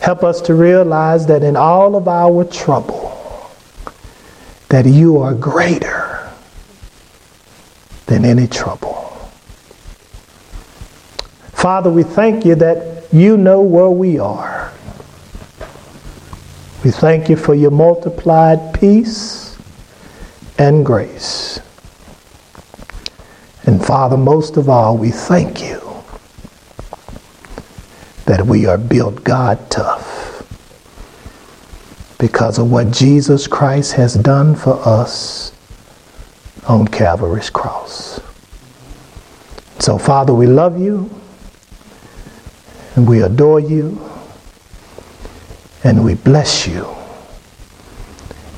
Help 0.00 0.24
us 0.24 0.40
to 0.40 0.54
realize 0.54 1.26
that 1.26 1.42
in 1.42 1.54
all 1.54 1.96
of 1.96 2.08
our 2.08 2.44
trouble, 2.44 3.50
that 4.70 4.86
you 4.86 5.18
are 5.18 5.34
greater 5.34 6.32
than 8.06 8.24
any 8.24 8.46
trouble. 8.46 8.94
Father, 11.52 11.90
we 11.90 12.04
thank 12.04 12.42
you 12.42 12.54
that 12.54 13.12
you 13.12 13.36
know 13.36 13.60
where 13.60 13.90
we 13.90 14.18
are. 14.18 14.72
We 16.82 16.90
thank 16.90 17.28
you 17.28 17.36
for 17.36 17.54
your 17.54 17.70
multiplied 17.70 18.72
peace 18.72 19.58
and 20.56 20.86
grace. 20.86 21.60
And 23.68 23.84
Father, 23.84 24.16
most 24.16 24.56
of 24.56 24.70
all, 24.70 24.96
we 24.96 25.10
thank 25.10 25.60
you 25.60 25.78
that 28.24 28.46
we 28.46 28.64
are 28.64 28.78
built 28.78 29.22
God 29.24 29.58
tough 29.70 30.42
because 32.18 32.56
of 32.56 32.70
what 32.70 32.90
Jesus 32.90 33.46
Christ 33.46 33.92
has 33.92 34.14
done 34.14 34.56
for 34.56 34.80
us 34.88 35.52
on 36.66 36.88
Calvary's 36.88 37.50
cross. 37.50 38.22
So, 39.80 39.98
Father, 39.98 40.32
we 40.32 40.46
love 40.46 40.80
you 40.80 41.10
and 42.96 43.06
we 43.06 43.20
adore 43.20 43.60
you 43.60 44.00
and 45.84 46.02
we 46.02 46.14
bless 46.14 46.66
you. 46.66 46.88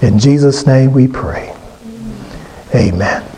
In 0.03 0.21
Jesus' 0.21 0.69
name 0.69 0.93
we 0.93 1.09
pray. 1.09 1.53
Amen. 2.73 3.30